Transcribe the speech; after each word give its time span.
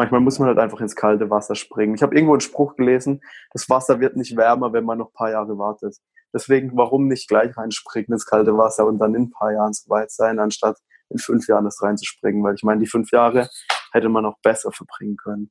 manchmal 0.00 0.22
muss 0.22 0.38
man 0.38 0.48
halt 0.48 0.58
einfach 0.58 0.80
ins 0.80 0.96
kalte 0.96 1.28
Wasser 1.28 1.54
springen. 1.54 1.94
Ich 1.94 2.02
habe 2.02 2.14
irgendwo 2.14 2.32
einen 2.32 2.40
Spruch 2.40 2.74
gelesen, 2.76 3.20
das 3.52 3.68
Wasser 3.68 4.00
wird 4.00 4.16
nicht 4.16 4.34
wärmer, 4.34 4.72
wenn 4.72 4.84
man 4.84 4.96
noch 4.96 5.10
ein 5.10 5.12
paar 5.14 5.30
Jahre 5.30 5.58
wartet. 5.58 5.98
Deswegen, 6.32 6.70
warum 6.74 7.06
nicht 7.06 7.28
gleich 7.28 7.54
reinspringen 7.54 8.12
ins 8.12 8.24
kalte 8.24 8.56
Wasser 8.56 8.86
und 8.86 8.98
dann 8.98 9.14
in 9.14 9.24
ein 9.24 9.30
paar 9.30 9.52
Jahren 9.52 9.74
so 9.74 9.90
weit 9.90 10.10
sein, 10.10 10.38
anstatt 10.38 10.78
in 11.10 11.18
fünf 11.18 11.46
Jahren 11.48 11.66
das 11.66 11.82
reinzuspringen? 11.82 12.42
Weil 12.42 12.54
ich 12.54 12.62
meine, 12.62 12.80
die 12.80 12.86
fünf 12.86 13.10
Jahre 13.10 13.50
hätte 13.92 14.08
man 14.08 14.24
auch 14.24 14.38
besser 14.42 14.72
verbringen 14.72 15.16
können. 15.22 15.50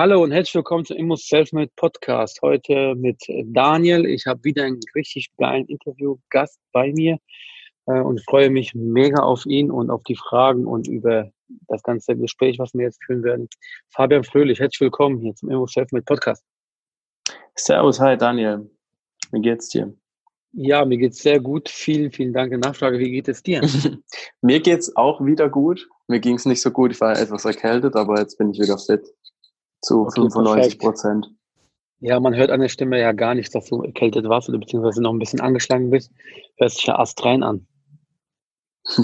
Hallo 0.00 0.22
und 0.22 0.32
herzlich 0.32 0.54
willkommen 0.54 0.86
zum 0.86 0.96
Immo 0.96 1.14
Selfmade 1.14 1.70
Podcast. 1.76 2.40
Heute 2.40 2.94
mit 2.94 3.22
Daniel. 3.44 4.06
Ich 4.06 4.24
habe 4.24 4.42
wieder 4.44 4.64
einen 4.64 4.80
richtig 4.94 5.30
geilen 5.36 5.66
Interviewgast 5.66 6.58
bei 6.72 6.90
mir 6.90 7.18
äh, 7.84 8.00
und 8.00 8.24
freue 8.24 8.48
mich 8.48 8.72
mega 8.74 9.22
auf 9.22 9.44
ihn 9.44 9.70
und 9.70 9.90
auf 9.90 10.02
die 10.04 10.16
Fragen 10.16 10.64
und 10.64 10.88
über 10.88 11.30
das 11.68 11.82
ganze 11.82 12.16
Gespräch, 12.16 12.58
was 12.58 12.72
wir 12.72 12.84
jetzt 12.84 13.04
führen 13.04 13.22
werden. 13.22 13.46
Fabian 13.90 14.24
Fröhlich, 14.24 14.58
herzlich 14.58 14.80
willkommen 14.80 15.18
hier 15.18 15.34
zum 15.34 15.50
Immo 15.50 15.66
Selfmade 15.66 16.06
Podcast. 16.06 16.46
Servus, 17.54 18.00
hi 18.00 18.16
Daniel. 18.16 18.70
Wie 19.32 19.42
geht's 19.42 19.68
dir? 19.68 19.92
Ja, 20.52 20.82
mir 20.86 20.96
geht's 20.96 21.18
sehr 21.18 21.40
gut. 21.40 21.68
Vielen, 21.68 22.10
vielen 22.10 22.32
Dank. 22.32 22.52
Nachfrage, 22.52 22.98
wie 22.98 23.10
geht 23.10 23.28
es 23.28 23.42
dir? 23.42 23.60
mir 24.40 24.60
geht's 24.60 24.96
auch 24.96 25.22
wieder 25.22 25.50
gut. 25.50 25.86
Mir 26.08 26.20
ging's 26.20 26.46
nicht 26.46 26.62
so 26.62 26.70
gut. 26.70 26.92
Ich 26.92 27.00
war 27.02 27.18
etwas 27.18 27.44
erkältet, 27.44 27.96
aber 27.96 28.18
jetzt 28.18 28.38
bin 28.38 28.50
ich 28.50 28.58
wieder 28.58 28.78
fit 28.78 29.06
zu 29.80 30.02
okay, 30.02 30.20
95 30.20 30.78
Prozent. 30.78 31.30
Ja, 32.00 32.18
man 32.18 32.34
hört 32.34 32.50
an 32.50 32.60
der 32.60 32.68
Stimme 32.68 32.98
ja 32.98 33.12
gar 33.12 33.34
nicht, 33.34 33.54
dass 33.54 33.66
du 33.66 33.82
erkältet 33.82 34.26
warst 34.28 34.48
oder 34.48 34.58
beziehungsweise 34.58 35.02
noch 35.02 35.12
ein 35.12 35.18
bisschen 35.18 35.40
angeschlagen 35.40 35.90
bist. 35.90 36.10
Hört 36.56 36.70
sich 36.70 36.84
ja 36.84 36.98
astrein 36.98 37.42
an. 37.42 37.66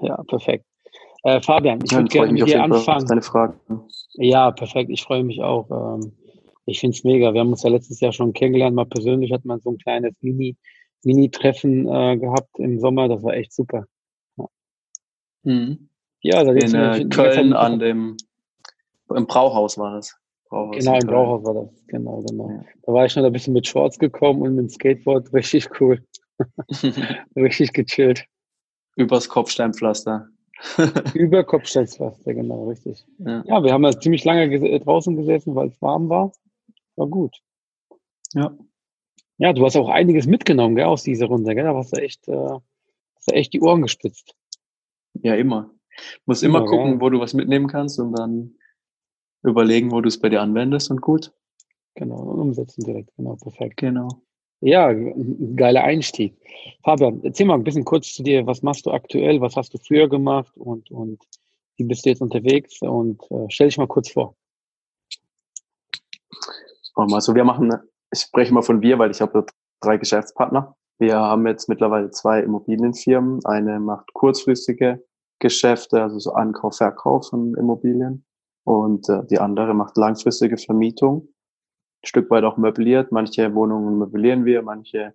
ja, 0.00 0.22
perfekt. 0.24 0.64
Äh, 1.24 1.42
Fabian, 1.42 1.80
ich 1.84 1.92
würde 1.92 2.08
gerne 2.08 2.32
mit 2.32 2.46
dir 2.46 2.62
anfangen. 2.62 3.06
Deine 3.06 3.20
Fragen. 3.20 3.60
Ja, 4.14 4.50
perfekt. 4.50 4.90
Ich 4.90 5.02
freue 5.02 5.24
mich 5.24 5.42
auch. 5.42 5.68
Ähm, 5.70 6.12
ich 6.64 6.80
finde 6.80 6.96
es 6.96 7.04
mega. 7.04 7.34
Wir 7.34 7.40
haben 7.40 7.50
uns 7.50 7.62
ja 7.62 7.70
letztes 7.70 8.00
Jahr 8.00 8.12
schon 8.12 8.32
kennengelernt, 8.32 8.74
mal 8.74 8.86
persönlich 8.86 9.32
hat 9.32 9.44
man 9.44 9.60
so 9.60 9.70
ein 9.70 9.78
kleines 9.78 10.14
Mini, 10.20 10.56
Mini-Treffen 11.04 11.86
äh, 11.86 12.16
gehabt 12.16 12.58
im 12.58 12.80
Sommer. 12.80 13.08
Das 13.08 13.22
war 13.22 13.34
echt 13.34 13.52
super. 13.52 13.84
Ja, 14.36 14.46
mhm. 15.42 15.88
ja 16.22 16.44
da 16.44 16.52
in 16.52 16.74
äh, 16.74 17.04
Köln 17.08 17.52
an 17.52 17.78
dem 17.78 18.16
im 19.14 19.26
Brauhaus 19.26 19.78
war 19.78 19.94
das. 19.94 20.16
Brauhaus 20.48 20.76
genau, 20.76 20.98
im 20.98 21.06
Brauhaus 21.06 21.44
war 21.44 21.54
das. 21.54 21.86
Genau, 21.86 22.22
genau. 22.28 22.50
Ja. 22.50 22.64
Da 22.82 22.92
war 22.92 23.04
ich 23.06 23.12
schon 23.12 23.24
ein 23.24 23.32
bisschen 23.32 23.52
mit 23.52 23.66
Shorts 23.66 23.98
gekommen 23.98 24.42
und 24.42 24.54
mit 24.54 24.64
dem 24.64 24.68
Skateboard. 24.68 25.32
Richtig 25.32 25.68
cool. 25.80 26.04
richtig 27.36 27.72
gechillt. 27.72 28.26
Übers 28.96 29.28
Kopfsteinpflaster. 29.28 30.28
Über 31.14 31.44
Kopfsteinpflaster, 31.44 32.34
genau, 32.34 32.68
richtig. 32.68 33.04
Ja. 33.18 33.42
ja, 33.46 33.62
wir 33.62 33.72
haben 33.72 33.84
ja 33.84 33.98
ziemlich 33.98 34.24
lange 34.24 34.48
ges 34.48 34.82
draußen 34.82 35.16
gesessen, 35.16 35.54
weil 35.54 35.68
es 35.68 35.80
warm 35.82 36.08
war. 36.08 36.32
War 36.96 37.06
gut. 37.06 37.36
Ja. 38.32 38.56
Ja, 39.38 39.52
du 39.52 39.64
hast 39.64 39.76
auch 39.76 39.90
einiges 39.90 40.26
mitgenommen, 40.26 40.76
gell, 40.76 40.86
aus 40.86 41.02
dieser 41.02 41.26
Runde, 41.26 41.54
gell? 41.54 41.64
Da 41.64 41.74
hast 41.74 41.94
du 41.94 42.00
echt, 42.00 42.26
äh, 42.28 42.34
hast 42.34 43.30
du 43.30 43.34
echt 43.34 43.52
die 43.52 43.60
Ohren 43.60 43.82
gespitzt. 43.82 44.34
Ja, 45.12 45.34
immer. 45.34 45.70
Muss 46.24 46.42
immer, 46.42 46.58
immer 46.58 46.68
gucken, 46.68 46.92
ja. 46.94 47.00
wo 47.00 47.10
du 47.10 47.20
was 47.20 47.34
mitnehmen 47.34 47.66
kannst 47.66 47.98
und 47.98 48.12
dann 48.12 48.54
überlegen, 49.50 49.90
wo 49.90 50.00
du 50.00 50.08
es 50.08 50.20
bei 50.20 50.28
dir 50.28 50.42
anwendest 50.42 50.90
und 50.90 51.00
gut. 51.00 51.32
Genau, 51.94 52.16
und 52.16 52.38
umsetzen 52.38 52.84
direkt, 52.84 53.10
genau, 53.16 53.36
perfekt. 53.36 53.78
Genau. 53.78 54.08
Ja, 54.60 54.92
geiler 55.54 55.84
Einstieg. 55.84 56.34
Fabian, 56.82 57.20
erzähl 57.22 57.46
mal 57.46 57.54
ein 57.54 57.64
bisschen 57.64 57.84
kurz 57.84 58.14
zu 58.14 58.22
dir, 58.22 58.46
was 58.46 58.62
machst 58.62 58.86
du 58.86 58.90
aktuell, 58.90 59.40
was 59.40 59.56
hast 59.56 59.74
du 59.74 59.78
früher 59.78 60.08
gemacht 60.08 60.56
und, 60.56 60.90
und 60.90 61.22
wie 61.76 61.84
bist 61.84 62.04
du 62.04 62.10
jetzt 62.10 62.22
unterwegs 62.22 62.80
und 62.80 63.22
äh, 63.30 63.46
stell 63.48 63.68
dich 63.68 63.78
mal 63.78 63.86
kurz 63.86 64.10
vor. 64.10 64.34
Also 66.94 67.34
wir 67.34 67.44
machen, 67.44 67.72
ich 68.10 68.20
spreche 68.20 68.54
mal 68.54 68.62
von 68.62 68.80
wir, 68.80 68.98
weil 68.98 69.10
ich 69.10 69.20
habe 69.20 69.44
drei 69.80 69.98
Geschäftspartner. 69.98 70.74
Wir 70.98 71.16
haben 71.16 71.46
jetzt 71.46 71.68
mittlerweile 71.68 72.10
zwei 72.10 72.40
Immobilienfirmen. 72.40 73.44
Eine 73.44 73.78
macht 73.80 74.14
kurzfristige 74.14 75.04
Geschäfte, 75.38 76.02
also 76.02 76.18
so 76.18 76.32
Ankauf, 76.32 76.76
Verkauf 76.76 77.28
von 77.28 77.54
Immobilien. 77.54 78.24
Und 78.66 79.08
äh, 79.08 79.24
die 79.26 79.38
andere 79.38 79.74
macht 79.74 79.96
langfristige 79.96 80.56
Vermietung, 80.56 81.28
ein 82.02 82.06
Stück 82.08 82.28
weit 82.30 82.42
auch 82.42 82.56
möbliert. 82.56 83.12
Manche 83.12 83.54
Wohnungen 83.54 83.96
möblieren 83.96 84.44
wir, 84.44 84.62
manche 84.62 85.14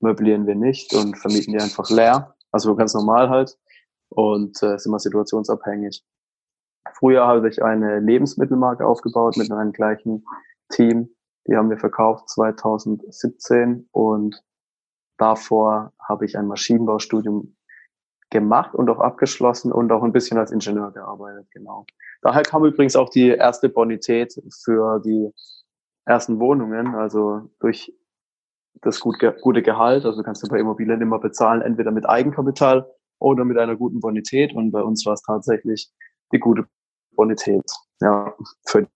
möblieren 0.00 0.46
wir 0.46 0.54
nicht 0.54 0.94
und 0.94 1.18
vermieten 1.18 1.52
die 1.52 1.60
einfach 1.60 1.90
leer. 1.90 2.36
Also 2.52 2.76
ganz 2.76 2.94
normal 2.94 3.28
halt. 3.28 3.58
Und 4.08 4.62
äh, 4.62 4.76
ist 4.76 4.86
immer 4.86 5.00
situationsabhängig. 5.00 6.04
Früher 6.94 7.26
habe 7.26 7.48
ich 7.48 7.60
eine 7.60 7.98
Lebensmittelmarke 7.98 8.86
aufgebaut 8.86 9.36
mit 9.36 9.50
einem 9.50 9.72
gleichen 9.72 10.24
Team. 10.70 11.08
Die 11.48 11.56
haben 11.56 11.70
wir 11.70 11.78
verkauft 11.78 12.28
2017 12.30 13.88
und 13.90 14.40
davor 15.18 15.92
habe 16.00 16.24
ich 16.24 16.38
ein 16.38 16.46
Maschinenbaustudium 16.46 17.55
gemacht 18.36 18.74
und 18.74 18.90
auch 18.90 19.00
abgeschlossen 19.00 19.72
und 19.72 19.90
auch 19.92 20.02
ein 20.02 20.12
bisschen 20.12 20.36
als 20.36 20.50
Ingenieur 20.50 20.90
gearbeitet, 20.92 21.46
genau. 21.52 21.86
Daher 22.20 22.42
kam 22.42 22.64
übrigens 22.66 22.94
auch 22.96 23.08
die 23.08 23.28
erste 23.28 23.70
Bonität 23.70 24.38
für 24.62 25.00
die 25.00 25.30
ersten 26.04 26.38
Wohnungen, 26.38 26.94
also 26.94 27.48
durch 27.60 27.92
das 28.82 29.00
gut, 29.00 29.16
gute 29.40 29.62
Gehalt. 29.62 30.04
Also 30.04 30.22
kannst 30.22 30.42
du 30.42 30.48
bei 30.48 30.60
Immobilien 30.60 31.00
immer 31.00 31.18
bezahlen, 31.18 31.62
entweder 31.62 31.90
mit 31.90 32.06
Eigenkapital 32.06 32.86
oder 33.18 33.44
mit 33.44 33.56
einer 33.56 33.74
guten 33.74 34.00
Bonität. 34.00 34.54
Und 34.54 34.70
bei 34.70 34.82
uns 34.82 35.06
war 35.06 35.14
es 35.14 35.22
tatsächlich 35.22 35.90
die 36.32 36.38
gute 36.38 36.66
Bonität, 37.12 37.64
ja, 38.00 38.34
für 38.66 38.86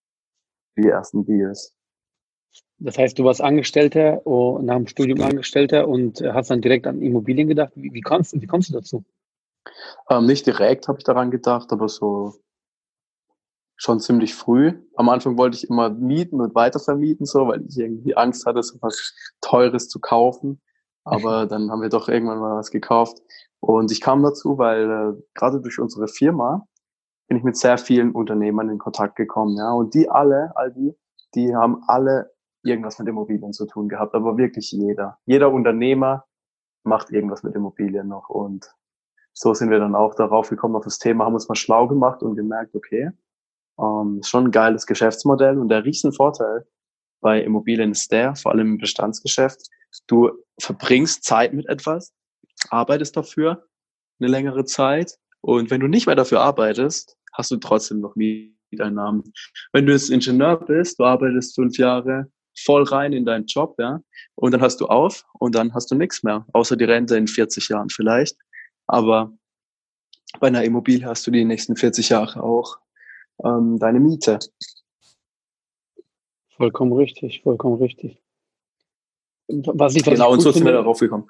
die 0.77 0.87
ersten 0.87 1.25
Deals. 1.25 1.73
Das 2.77 2.97
heißt, 2.97 3.17
du 3.17 3.23
warst 3.23 3.41
Angestellter, 3.41 4.21
oh, 4.25 4.59
nach 4.61 4.75
dem 4.75 4.87
Studium 4.87 5.21
Angestellter 5.21 5.87
und 5.87 6.21
hast 6.21 6.49
dann 6.49 6.61
direkt 6.61 6.87
an 6.87 7.01
Immobilien 7.01 7.47
gedacht. 7.47 7.71
Wie, 7.75 7.93
wie, 7.93 8.01
kommst, 8.01 8.39
wie 8.39 8.47
kommst 8.47 8.69
du 8.69 8.73
dazu? 8.73 9.03
Ähm, 10.09 10.25
nicht 10.25 10.45
direkt 10.45 10.87
habe 10.87 10.99
ich 10.99 11.03
daran 11.03 11.31
gedacht, 11.31 11.71
aber 11.71 11.87
so 11.87 12.33
schon 13.81 13.99
ziemlich 13.99 14.35
früh. 14.35 14.79
Am 14.95 15.09
Anfang 15.09 15.37
wollte 15.37 15.57
ich 15.57 15.67
immer 15.67 15.89
mieten 15.89 16.39
und 16.39 16.53
weitervermieten, 16.53 17.25
so, 17.25 17.47
weil 17.47 17.65
ich 17.67 17.79
irgendwie 17.79 18.15
Angst 18.15 18.45
hatte, 18.45 18.61
so 18.61 18.77
was 18.81 19.15
Teures 19.41 19.89
zu 19.89 19.99
kaufen. 19.99 20.61
Aber 21.03 21.47
dann 21.47 21.71
haben 21.71 21.81
wir 21.81 21.89
doch 21.89 22.07
irgendwann 22.07 22.39
mal 22.39 22.57
was 22.57 22.69
gekauft. 22.69 23.17
Und 23.59 23.91
ich 23.91 23.99
kam 23.99 24.21
dazu, 24.21 24.59
weil 24.59 24.83
äh, 24.83 25.21
gerade 25.33 25.61
durch 25.61 25.79
unsere 25.79 26.07
Firma 26.07 26.67
bin 27.27 27.37
ich 27.37 27.43
mit 27.43 27.57
sehr 27.57 27.77
vielen 27.79 28.11
Unternehmern 28.11 28.69
in 28.69 28.77
Kontakt 28.77 29.15
gekommen. 29.15 29.57
Ja, 29.57 29.71
und 29.71 29.95
die 29.95 30.09
alle, 30.09 30.51
all 30.55 30.71
die, 30.71 30.95
die 31.33 31.55
haben 31.55 31.81
alle 31.87 32.31
irgendwas 32.63 32.99
mit 32.99 33.07
Immobilien 33.07 33.53
zu 33.53 33.65
tun 33.65 33.89
gehabt, 33.89 34.13
aber 34.13 34.37
wirklich 34.37 34.71
jeder. 34.71 35.17
Jeder 35.25 35.51
Unternehmer 35.51 36.25
macht 36.83 37.09
irgendwas 37.09 37.41
mit 37.41 37.55
Immobilien 37.55 38.07
noch. 38.07 38.29
Und 38.29 38.71
so 39.33 39.53
sind 39.53 39.69
wir 39.69 39.79
dann 39.79 39.95
auch 39.95 40.15
darauf 40.15 40.49
gekommen 40.49 40.75
auf 40.75 40.83
das 40.83 40.99
Thema, 40.99 41.25
haben 41.25 41.33
uns 41.33 41.47
mal 41.47 41.55
schlau 41.55 41.87
gemacht 41.87 42.21
und 42.23 42.35
gemerkt, 42.35 42.75
okay, 42.75 43.11
ähm, 43.79 44.21
schon 44.23 44.45
ein 44.45 44.51
geiles 44.51 44.85
Geschäftsmodell 44.85 45.57
und 45.57 45.69
der 45.69 45.85
Riesenvorteil 45.85 46.65
bei 47.21 47.41
Immobilien 47.41 47.91
ist 47.91 48.11
der, 48.11 48.35
vor 48.35 48.51
allem 48.51 48.73
im 48.73 48.77
Bestandsgeschäft, 48.77 49.61
du 50.07 50.31
verbringst 50.59 51.23
Zeit 51.23 51.53
mit 51.53 51.67
etwas, 51.67 52.13
arbeitest 52.69 53.15
dafür 53.15 53.65
eine 54.19 54.29
längere 54.29 54.65
Zeit 54.65 55.17
und 55.41 55.71
wenn 55.71 55.81
du 55.81 55.87
nicht 55.87 56.07
mehr 56.07 56.15
dafür 56.15 56.41
arbeitest, 56.41 57.17
hast 57.33 57.51
du 57.51 57.57
trotzdem 57.57 58.01
noch 58.01 58.15
Mieteinnahmen. 58.15 59.23
Wenn 59.73 59.85
du 59.85 59.93
jetzt 59.93 60.09
Ingenieur 60.09 60.57
bist, 60.57 60.99
du 60.99 61.05
arbeitest 61.05 61.55
fünf 61.55 61.77
Jahre 61.77 62.31
voll 62.57 62.83
rein 62.83 63.13
in 63.13 63.25
deinen 63.25 63.45
Job, 63.45 63.75
ja, 63.79 64.01
und 64.35 64.51
dann 64.51 64.61
hast 64.61 64.81
du 64.81 64.87
auf 64.87 65.23
und 65.39 65.55
dann 65.55 65.73
hast 65.73 65.89
du 65.89 65.95
nichts 65.95 66.21
mehr, 66.23 66.45
außer 66.53 66.75
die 66.75 66.83
Rente 66.83 67.17
in 67.17 67.27
40 67.27 67.69
Jahren 67.69 67.89
vielleicht. 67.89 68.37
Aber 68.91 69.31
bei 70.41 70.47
einer 70.47 70.65
Immobilie 70.65 71.05
hast 71.05 71.25
du 71.25 71.31
die 71.31 71.45
nächsten 71.45 71.77
40 71.77 72.09
Jahre 72.09 72.43
auch 72.43 72.77
ähm, 73.41 73.79
deine 73.79 74.01
Miete. 74.01 74.37
Vollkommen 76.57 76.91
richtig, 76.91 77.41
vollkommen 77.41 77.81
richtig. 77.81 78.21
Was 79.47 79.95
ich, 79.95 80.05
was 80.05 80.13
genau, 80.13 80.27
ich 80.27 80.33
und 80.33 80.39
so 80.41 80.51
sind 80.51 80.65
wir 80.65 80.73
darauf 80.73 80.99
gekommen. 80.99 81.29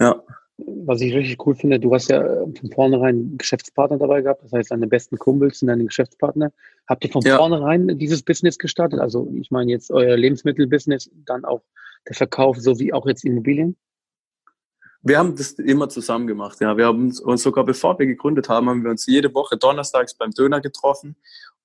Ja. 0.00 0.22
was 0.58 1.00
ich 1.00 1.12
richtig 1.12 1.44
cool 1.44 1.56
finde, 1.56 1.80
du 1.80 1.92
hast 1.92 2.08
ja 2.08 2.22
von 2.22 2.70
vornherein 2.72 3.36
Geschäftspartner 3.36 3.98
dabei 3.98 4.22
gehabt, 4.22 4.44
das 4.44 4.52
heißt, 4.52 4.70
deine 4.70 4.86
besten 4.86 5.18
Kumpels 5.18 5.58
sind 5.58 5.68
deine 5.68 5.84
Geschäftspartner. 5.84 6.52
Habt 6.86 7.04
ihr 7.04 7.10
von 7.10 7.22
ja. 7.22 7.36
vornherein 7.36 7.98
dieses 7.98 8.22
Business 8.22 8.58
gestartet? 8.58 9.00
Also 9.00 9.28
ich 9.34 9.50
meine 9.50 9.72
jetzt 9.72 9.90
euer 9.90 10.16
Lebensmittelbusiness, 10.16 11.10
dann 11.26 11.44
auch 11.44 11.62
der 12.08 12.14
Verkauf 12.14 12.58
sowie 12.58 12.92
auch 12.92 13.06
jetzt 13.06 13.24
Immobilien? 13.24 13.76
Wir 15.02 15.18
haben 15.18 15.34
das 15.34 15.52
immer 15.54 15.88
zusammen 15.88 16.26
gemacht, 16.26 16.60
ja. 16.60 16.76
Wir 16.76 16.86
haben 16.86 17.12
uns 17.18 17.42
sogar 17.42 17.64
bevor 17.64 17.98
wir 17.98 18.06
gegründet 18.06 18.48
haben, 18.48 18.68
haben 18.68 18.84
wir 18.84 18.90
uns 18.90 19.06
jede 19.06 19.34
Woche 19.34 19.56
donnerstags 19.56 20.14
beim 20.14 20.30
Döner 20.30 20.60
getroffen 20.60 21.16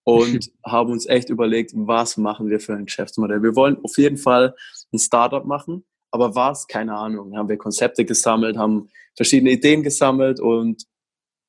und 0.04 0.52
haben 0.66 0.92
uns 0.92 1.06
echt 1.06 1.30
überlegt, 1.30 1.72
was 1.76 2.18
machen 2.18 2.50
wir 2.50 2.60
für 2.60 2.74
ein 2.74 2.86
Geschäftsmodell. 2.86 3.44
Wir 3.44 3.56
wollen 3.56 3.78
auf 3.84 3.98
jeden 3.98 4.18
Fall 4.18 4.56
ein 4.92 5.00
Startup 5.00 5.46
machen, 5.46 5.86
aber 6.10 6.34
was? 6.34 6.68
Keine 6.68 6.96
Ahnung. 6.96 7.38
Haben 7.38 7.50
wir 7.50 7.58
Konzepte 7.58 8.06
gesammelt, 8.06 8.58
haben 8.58 8.90
verschiedene 9.16 9.52
Ideen 9.52 9.84
gesammelt 9.84 10.40
und 10.40 10.86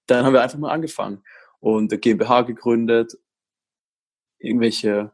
dann 0.07 0.25
haben 0.25 0.33
wir 0.33 0.43
einfach 0.43 0.59
mal 0.59 0.73
angefangen 0.73 1.23
und 1.61 1.93
eine 1.93 2.01
GmbH 2.01 2.43
gegründet, 2.43 3.17
irgendwelche 4.39 5.13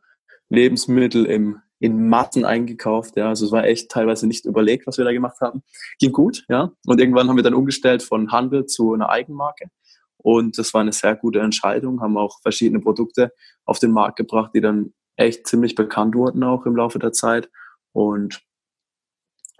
Lebensmittel 0.48 1.26
im 1.26 1.60
in 1.80 2.08
Matten 2.08 2.44
eingekauft. 2.44 3.16
Ja, 3.16 3.28
also 3.28 3.46
es 3.46 3.52
war 3.52 3.64
echt 3.64 3.90
teilweise 3.90 4.26
nicht 4.26 4.46
überlegt, 4.46 4.86
was 4.86 4.98
wir 4.98 5.04
da 5.04 5.12
gemacht 5.12 5.40
haben. 5.40 5.62
Ging 5.98 6.12
gut, 6.12 6.44
ja. 6.48 6.72
Und 6.86 7.00
irgendwann 7.00 7.28
haben 7.28 7.36
wir 7.36 7.42
dann 7.42 7.54
umgestellt 7.54 8.02
von 8.02 8.32
Handel 8.32 8.66
zu 8.66 8.94
einer 8.94 9.10
Eigenmarke. 9.10 9.68
Und 10.16 10.56
das 10.56 10.72
war 10.72 10.80
eine 10.80 10.92
sehr 10.92 11.16
gute 11.16 11.40
Entscheidung, 11.40 12.00
haben 12.00 12.16
auch 12.16 12.40
verschiedene 12.40 12.80
Produkte 12.80 13.32
auf 13.66 13.78
den 13.78 13.90
Markt 13.90 14.16
gebracht, 14.16 14.52
die 14.54 14.62
dann 14.62 14.94
echt 15.16 15.46
ziemlich 15.46 15.74
bekannt 15.74 16.14
wurden 16.14 16.42
auch 16.42 16.66
im 16.66 16.76
Laufe 16.76 16.98
der 16.98 17.12
Zeit. 17.12 17.50
Und 17.92 18.40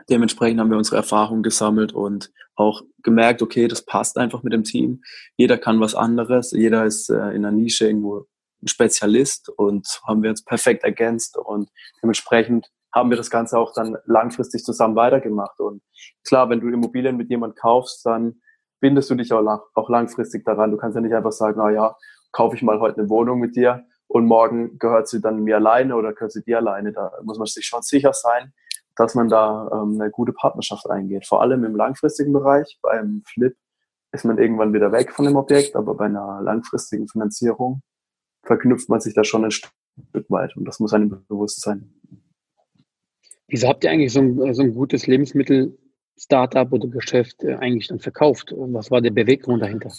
dementsprechend 0.08 0.60
haben 0.60 0.70
wir 0.70 0.78
unsere 0.78 0.96
Erfahrungen 0.96 1.42
gesammelt 1.42 1.92
und 1.92 2.32
auch 2.56 2.82
gemerkt, 3.02 3.42
okay, 3.42 3.68
das 3.68 3.84
passt 3.84 4.16
einfach 4.16 4.42
mit 4.42 4.52
dem 4.52 4.64
Team. 4.64 5.02
Jeder 5.36 5.58
kann 5.58 5.80
was 5.80 5.94
anderes, 5.94 6.52
jeder 6.52 6.84
ist 6.84 7.10
äh, 7.10 7.30
in 7.30 7.44
einer 7.44 7.52
Nische 7.52 7.86
irgendwo 7.86 8.26
Spezialist 8.66 9.48
und 9.48 10.00
haben 10.06 10.22
wir 10.22 10.30
uns 10.30 10.44
perfekt 10.44 10.84
ergänzt 10.84 11.36
und 11.36 11.70
dementsprechend 12.02 12.70
haben 12.94 13.10
wir 13.10 13.16
das 13.16 13.30
Ganze 13.30 13.58
auch 13.58 13.72
dann 13.74 13.96
langfristig 14.06 14.62
zusammen 14.62 14.94
weitergemacht. 14.94 15.58
Und 15.58 15.82
klar, 16.26 16.48
wenn 16.48 16.60
du 16.60 16.68
Immobilien 16.68 17.16
mit 17.16 17.28
jemand 17.28 17.56
kaufst, 17.56 18.06
dann 18.06 18.40
bindest 18.80 19.10
du 19.10 19.16
dich 19.16 19.32
auch, 19.32 19.40
lang, 19.40 19.60
auch 19.74 19.90
langfristig 19.90 20.44
daran. 20.44 20.70
Du 20.70 20.76
kannst 20.76 20.94
ja 20.94 21.00
nicht 21.00 21.14
einfach 21.14 21.32
sagen, 21.32 21.58
na 21.58 21.70
ja, 21.70 21.96
kaufe 22.30 22.54
ich 22.54 22.62
mal 22.62 22.78
heute 22.78 23.00
eine 23.00 23.08
Wohnung 23.08 23.40
mit 23.40 23.56
dir 23.56 23.84
und 24.06 24.26
morgen 24.26 24.78
gehört 24.78 25.08
sie 25.08 25.20
dann 25.20 25.42
mir 25.42 25.56
alleine 25.56 25.96
oder 25.96 26.12
gehört 26.12 26.32
sie 26.32 26.44
dir 26.44 26.58
alleine. 26.58 26.92
Da 26.92 27.10
muss 27.22 27.38
man 27.38 27.46
sich 27.46 27.66
schon 27.66 27.82
sicher 27.82 28.12
sein, 28.12 28.52
dass 28.94 29.14
man 29.16 29.28
da 29.28 29.68
ähm, 29.72 30.00
eine 30.00 30.10
gute 30.10 30.32
Partnerschaft 30.32 30.88
eingeht. 30.88 31.26
Vor 31.26 31.42
allem 31.42 31.64
im 31.64 31.74
langfristigen 31.74 32.32
Bereich. 32.32 32.78
Beim 32.82 33.22
Flip 33.26 33.56
ist 34.12 34.24
man 34.24 34.38
irgendwann 34.38 34.72
wieder 34.72 34.92
weg 34.92 35.12
von 35.12 35.24
dem 35.24 35.36
Objekt, 35.36 35.74
aber 35.74 35.94
bei 35.94 36.04
einer 36.04 36.40
langfristigen 36.42 37.08
Finanzierung 37.08 37.82
verknüpft 38.44 38.88
man 38.88 39.00
sich 39.00 39.14
da 39.14 39.24
schon 39.24 39.44
ein 39.44 39.50
Stück 39.50 40.28
weit 40.28 40.56
und 40.56 40.64
das 40.64 40.80
muss 40.80 40.92
einem 40.92 41.24
bewusst 41.28 41.60
sein. 41.60 41.92
Wieso 43.48 43.68
habt 43.68 43.84
ihr 43.84 43.90
eigentlich 43.90 44.12
so 44.12 44.20
ein, 44.20 44.54
so 44.54 44.62
ein 44.62 44.74
gutes 44.74 45.06
Lebensmittel-Startup 45.06 46.72
oder 46.72 46.88
Geschäft 46.88 47.42
äh, 47.44 47.54
eigentlich 47.56 47.88
dann 47.88 48.00
verkauft? 48.00 48.54
Was 48.56 48.90
war 48.90 49.00
der 49.00 49.10
Beweggrund 49.10 49.62
dahinter? 49.62 49.92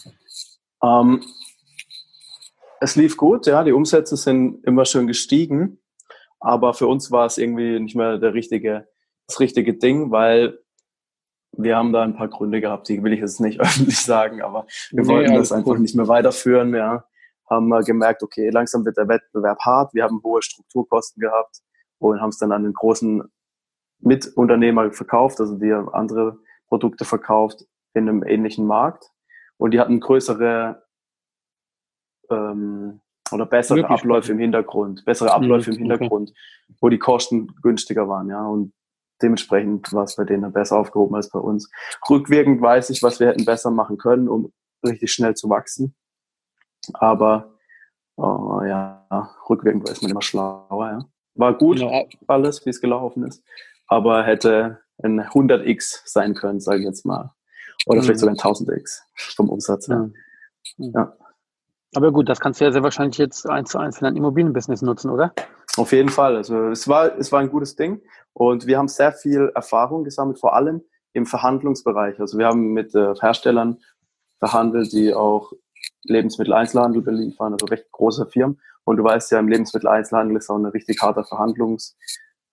Ähm, 0.84 1.24
es 2.82 2.96
lief 2.96 3.18
gut, 3.18 3.46
ja, 3.48 3.64
die 3.64 3.72
Umsätze 3.72 4.18
sind 4.18 4.64
immer 4.66 4.86
schön 4.86 5.08
gestiegen, 5.08 5.80
aber 6.40 6.74
für 6.74 6.88
uns 6.88 7.12
war 7.12 7.26
es 7.26 7.38
irgendwie 7.38 7.80
nicht 7.80 7.96
mehr 7.96 8.18
der 8.18 8.34
richtige, 8.34 8.88
das 9.28 9.40
richtige 9.40 9.76
Ding, 9.76 10.12
weil 10.12 10.60
wir 11.58 11.78
haben 11.78 11.94
da 11.94 12.04
ein 12.04 12.18
paar 12.18 12.28
Gründe 12.28 12.60
gehabt, 12.60 12.90
die 12.90 13.02
will 13.02 13.14
ich 13.14 13.22
jetzt 13.22 13.40
nicht 13.40 13.60
öffentlich 13.62 14.00
sagen, 14.00 14.42
aber 14.42 14.68
wir 14.92 15.04
nee, 15.04 15.08
wollten 15.08 15.34
das 15.36 15.52
einfach 15.52 15.74
gut. 15.74 15.80
nicht 15.80 15.96
mehr 15.96 16.08
weiterführen, 16.08 16.74
ja 16.74 17.06
haben 17.50 17.68
wir 17.68 17.82
gemerkt, 17.82 18.24
okay, 18.24 18.50
langsam 18.50 18.86
wird 18.86 18.98
der 18.98 19.08
Wettbewerb 19.08 19.60
hart, 19.60 19.94
wir 19.94 20.04
haben 20.04 20.22
hohe 20.24 20.42
Strukturkosten 20.42 21.22
gehabt 21.22 21.62
und 22.00 22.22
haben 22.22 22.30
es 22.30 22.38
dann 22.38 22.52
an 22.52 22.64
den 22.64 22.74
großen 22.74 23.24
Mitunternehmer 24.00 24.92
verkauft, 24.92 25.40
also 25.40 25.58
die 25.58 25.74
haben 25.74 25.90
andere 25.90 26.38
Produkte 26.68 27.06
verkauft 27.06 27.66
in 27.94 28.10
einem 28.10 28.24
ähnlichen 28.24 28.66
Markt 28.66 29.12
und 29.58 29.72
die 29.72 29.80
hatten 29.80 30.00
größere 30.00 30.84
ähm, 32.30 33.02
oder 33.32 33.46
bessere 33.46 33.78
Wirklich? 33.78 34.00
Abläufe 34.00 34.32
im 34.32 34.40
Hintergrund, 34.40 35.06
bessere 35.06 35.34
Abläufe 35.34 35.72
mhm, 35.72 35.78
im 35.78 35.82
Hintergrund, 35.84 36.30
okay. 36.32 36.78
wo 36.82 36.90
die 36.90 37.00
Kosten 37.00 37.48
günstiger 37.62 38.08
waren, 38.08 38.30
ja, 38.30 38.46
und 38.46 38.74
dementsprechend 39.22 39.92
war 39.94 40.04
es 40.04 40.16
bei 40.16 40.26
denen 40.26 40.52
besser 40.52 40.78
aufgehoben 40.78 41.16
als 41.16 41.30
bei 41.30 41.40
uns. 41.40 41.70
Rückwirkend 42.10 42.62
weiß 42.62 42.90
ich, 42.90 43.02
was 43.02 43.20
wir 43.20 43.28
hätten 43.28 43.46
besser 43.46 43.72
machen 43.72 43.98
können, 43.98 44.28
um 44.28 44.52
richtig 44.86 45.12
schnell 45.12 45.36
zu 45.36 45.50
wachsen. 45.50 45.96
Aber 46.94 47.54
oh, 48.18 48.62
ja, 48.64 49.06
rückwirkend 49.50 49.90
ist 49.90 50.02
man 50.02 50.12
immer 50.12 50.22
schlauer. 50.22 50.90
Ja. 50.90 51.06
War 51.36 51.58
gut 51.58 51.80
genau. 51.80 52.08
alles, 52.28 52.66
wie 52.66 52.70
es 52.70 52.82
gelaufen 52.82 53.24
ist, 53.24 53.44
aber 53.88 54.24
hätte 54.24 54.80
ein 55.04 55.20
100x 55.22 56.02
sein 56.06 56.34
können, 56.34 56.60
sage 56.60 56.80
ich 56.80 56.86
jetzt 56.86 57.06
mal. 57.06 57.34
Oder 57.86 58.00
mhm. 58.00 58.06
vielleicht 58.06 58.20
sogar 58.22 58.36
ein 58.36 58.40
1000x 58.40 59.02
vom 59.36 59.50
Umsatz. 59.50 59.88
Ja. 59.88 60.10
Mhm. 60.78 60.92
ja. 60.96 61.14
Aber 61.96 62.12
gut, 62.12 62.28
das 62.28 62.40
kannst 62.40 62.60
du 62.60 62.66
ja 62.66 62.72
sehr 62.72 62.84
wahrscheinlich 62.84 63.18
jetzt 63.18 63.48
eins 63.50 63.72
zu 63.72 63.78
eins 63.78 63.98
für 63.98 64.06
dein 64.06 64.16
Immobilienbusiness 64.16 64.82
nutzen, 64.82 65.10
oder? 65.10 65.34
Auf 65.78 65.92
jeden 65.92 66.10
Fall. 66.10 66.36
Also 66.36 66.70
es 66.70 66.88
war, 66.88 67.18
es 67.18 67.32
war 67.32 67.40
ein 67.40 67.50
gutes 67.50 67.76
Ding 67.76 68.02
und 68.34 68.68
wir 68.68 68.78
haben 68.78 68.88
sehr 68.88 69.12
viel 69.12 69.52
Erfahrung 69.56 70.04
gesammelt, 70.04 70.40
vor 70.40 70.56
allem 70.56 70.84
im 71.14 71.26
Verhandlungsbereich. 71.26 72.20
Also 72.20 72.38
wir 72.38 72.48
haben 72.48 72.74
mit 72.74 72.94
äh, 72.96 73.14
Herstellern 73.20 73.78
verhandelt, 74.40 74.92
die 74.92 75.14
auch 75.14 75.54
Lebensmitteleinzelhandel 76.08 77.02
beliefern, 77.02 77.54
also 77.54 77.66
recht 77.66 77.92
große 77.92 78.28
Firmen. 78.28 78.60
Und 78.84 78.98
du 78.98 79.04
weißt 79.04 79.32
ja, 79.32 79.40
im 79.40 79.48
Lebensmitteleinzelhandel 79.48 80.38
ist 80.38 80.50
auch 80.50 80.58
eine 80.58 80.74
richtig 80.74 81.02
harte 81.02 81.24
Verhandlungs, 81.24 81.98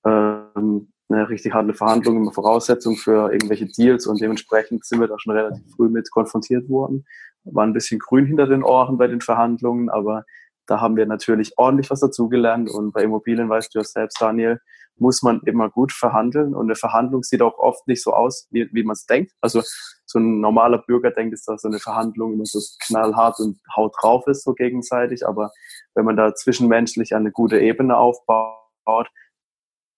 ähm, 0.06 0.92
eine 1.08 1.28
richtig 1.28 1.52
harte 1.52 1.74
Verhandlung 1.74 2.16
immer 2.16 2.32
Voraussetzung 2.32 2.96
für 2.96 3.32
irgendwelche 3.32 3.66
Deals 3.66 4.06
und 4.06 4.20
dementsprechend 4.20 4.84
sind 4.84 5.00
wir 5.00 5.08
da 5.08 5.18
schon 5.18 5.34
relativ 5.34 5.64
früh 5.76 5.88
mit 5.88 6.10
konfrontiert 6.10 6.68
worden. 6.68 7.04
War 7.44 7.64
ein 7.64 7.74
bisschen 7.74 7.98
grün 7.98 8.24
hinter 8.24 8.46
den 8.46 8.62
Ohren 8.62 8.96
bei 8.96 9.08
den 9.08 9.20
Verhandlungen, 9.20 9.90
aber 9.90 10.24
da 10.66 10.80
haben 10.80 10.96
wir 10.96 11.06
natürlich 11.06 11.52
ordentlich 11.56 11.90
was 11.90 12.00
dazugelernt 12.00 12.70
und 12.70 12.92
bei 12.92 13.02
Immobilien 13.02 13.48
weißt 13.48 13.74
du 13.74 13.80
ja 13.80 13.84
selbst, 13.84 14.20
Daniel, 14.20 14.60
muss 14.96 15.22
man 15.22 15.40
immer 15.44 15.70
gut 15.70 15.92
verhandeln 15.92 16.54
und 16.54 16.66
eine 16.66 16.76
Verhandlung 16.76 17.22
sieht 17.22 17.42
auch 17.42 17.58
oft 17.58 17.86
nicht 17.88 18.02
so 18.02 18.12
aus, 18.12 18.46
wie, 18.50 18.68
wie 18.72 18.84
man 18.84 18.92
es 18.92 19.06
denkt. 19.06 19.32
Also 19.40 19.62
so 20.06 20.18
ein 20.18 20.40
normaler 20.40 20.78
Bürger 20.78 21.10
denkt, 21.10 21.32
dass 21.32 21.44
da 21.44 21.56
so 21.58 21.68
eine 21.68 21.78
Verhandlung 21.78 22.34
immer 22.34 22.44
so 22.44 22.60
knallhart 22.86 23.40
und 23.40 23.58
haut 23.74 23.94
drauf 24.00 24.26
ist, 24.26 24.44
so 24.44 24.52
gegenseitig. 24.52 25.26
Aber 25.26 25.50
wenn 25.94 26.04
man 26.04 26.16
da 26.16 26.34
zwischenmenschlich 26.34 27.14
eine 27.14 27.32
gute 27.32 27.58
Ebene 27.58 27.96
aufbaut, 27.96 29.08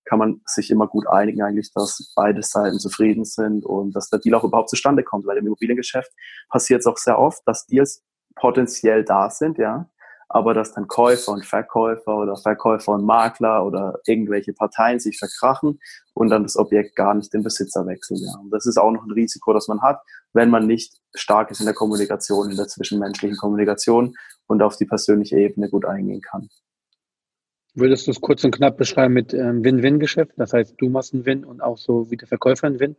kann 0.07 0.19
man 0.19 0.41
sich 0.47 0.71
immer 0.71 0.87
gut 0.87 1.07
einigen 1.09 1.43
eigentlich, 1.43 1.73
dass 1.75 2.13
beide 2.15 2.43
Seiten 2.43 2.79
zufrieden 2.79 3.25
sind 3.25 3.65
und 3.65 3.97
dass 3.97 4.11
der 4.11 4.19
Deal 4.19 4.35
auch 4.35 4.45
überhaupt 4.45 4.69
zustande 4.69 5.03
kommt. 5.03 5.27
Weil 5.27 5.39
im 5.39 5.47
Immobiliengeschäft 5.47 6.13
passiert 6.51 6.81
es 6.81 6.87
auch 6.87 6.99
sehr 6.99 7.19
oft, 7.19 7.43
dass 7.47 7.67
Deals 7.67 8.05
potenziell 8.37 9.05
da 9.05 9.31
sind, 9.31 9.59
ja, 9.59 9.89
aber 10.29 10.55
dass 10.55 10.73
dann 10.73 10.87
Käufer 10.89 11.33
und 11.33 11.45
Verkäufer 11.45 12.17
oder 12.17 12.37
Verkäufer 12.37 12.93
und 12.93 13.05
Makler 13.05 13.65
oder 13.65 14.01
irgendwelche 14.07 14.53
Parteien 14.53 14.99
sich 14.99 15.19
verkrachen 15.19 15.81
und 16.15 16.29
dann 16.29 16.43
das 16.43 16.57
Objekt 16.57 16.97
gar 16.97 17.15
nicht 17.15 17.33
den 17.33 17.43
Besitzer 17.43 17.87
wechseln. 17.87 18.21
Ja. 18.25 18.39
Und 18.41 18.51
das 18.51 18.67
ist 18.67 18.79
auch 18.79 18.91
noch 18.91 19.05
ein 19.05 19.13
Risiko, 19.13 19.53
das 19.53 19.69
man 19.69 19.83
hat, 19.83 20.01
wenn 20.33 20.51
man 20.51 20.67
nicht 20.67 20.95
stark 21.15 21.51
ist 21.51 21.61
in 21.61 21.67
der 21.67 21.75
Kommunikation, 21.75 22.51
in 22.51 22.57
der 22.57 22.69
zwischenmenschlichen 22.69 23.37
Kommunikation 23.37 24.15
und 24.47 24.63
auf 24.63 24.77
die 24.77 24.87
persönliche 24.87 25.39
Ebene 25.39 25.69
gut 25.69 25.85
eingehen 25.85 26.21
kann. 26.21 26.49
Würdest 27.77 28.07
du 28.07 28.13
es 28.13 28.21
kurz 28.21 28.45
und 28.45 28.55
knapp 28.55 28.77
beschreiben 28.77 29.15
mit 29.15 29.35
ähm, 29.35 29.65
Win-Win-Geschäft? 29.65 30.33
Das 30.37 30.53
heißt, 30.53 30.77
du 30.79 30.89
machst 30.89 31.13
einen 31.13 31.27
Win 31.27 31.45
und 31.45 31.61
auch 31.61 31.77
so 31.77 32.09
wie 32.09 32.17
der 32.17 32.29
Verkäufer 32.29 32.69
einen 32.69 32.79
Win? 32.79 32.97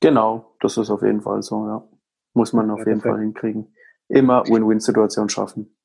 Genau, 0.00 0.54
das 0.60 0.76
ist 0.76 0.90
auf 0.90 1.02
jeden 1.02 1.20
Fall 1.20 1.42
so, 1.42 1.66
ja. 1.66 1.88
Muss 2.32 2.52
man 2.52 2.70
auf 2.70 2.80
ja, 2.80 2.88
jeden 2.88 3.00
Fall 3.00 3.18
hinkriegen. 3.18 3.74
Immer 4.06 4.44
Win-Win-Situation 4.46 5.28
schaffen. 5.28 5.76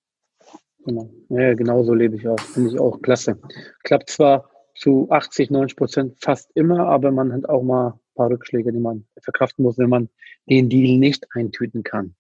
Genau. 0.86 1.10
Ja, 1.30 1.54
genau 1.54 1.84
so 1.84 1.94
lebe 1.94 2.16
ich 2.16 2.28
auch. 2.28 2.40
Finde 2.40 2.72
ich 2.72 2.80
auch 2.80 3.02
klasse. 3.02 3.40
Klappt 3.84 4.10
zwar 4.10 4.50
zu 4.76 5.08
80, 5.10 5.52
90 5.52 5.78
Prozent 5.78 6.18
fast 6.20 6.52
immer, 6.56 6.88
aber 6.88 7.12
man 7.12 7.32
hat 7.32 7.48
auch 7.48 7.64
mal 7.64 7.90
ein 7.92 8.16
paar 8.16 8.30
Rückschläge, 8.30 8.72
die 8.72 8.80
man 8.80 9.06
verkraften 9.22 9.64
muss, 9.64 9.78
wenn 9.78 9.90
man 9.90 10.10
den 10.50 10.70
Deal 10.70 10.98
nicht 10.98 11.26
eintüten 11.34 11.84
kann. 11.84 12.16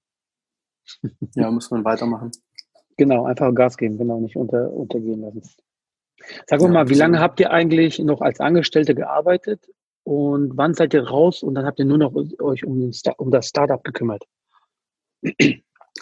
Ja, 1.35 1.49
muss 1.49 1.71
man 1.71 1.83
weitermachen. 1.83 2.31
Genau, 2.97 3.25
einfach 3.25 3.53
Gas 3.55 3.77
geben, 3.77 3.97
genau, 3.97 4.19
nicht 4.19 4.35
unter, 4.35 4.71
untergehen 4.71 5.21
lassen. 5.21 5.41
Sag 6.47 6.61
ja, 6.61 6.67
mal, 6.67 6.89
wie 6.89 6.93
lange 6.93 7.19
habt 7.19 7.39
ihr 7.39 7.51
eigentlich 7.51 7.99
noch 7.99 8.21
als 8.21 8.39
Angestellte 8.39 8.93
gearbeitet 8.93 9.67
und 10.03 10.55
wann 10.57 10.73
seid 10.73 10.93
ihr 10.93 11.07
raus 11.07 11.41
und 11.41 11.55
dann 11.55 11.65
habt 11.65 11.79
ihr 11.79 11.85
nur 11.85 11.97
noch 11.97 12.13
euch 12.13 12.65
um, 12.65 12.91
um 13.17 13.31
das 13.31 13.47
Startup 13.47 13.83
gekümmert? 13.83 14.25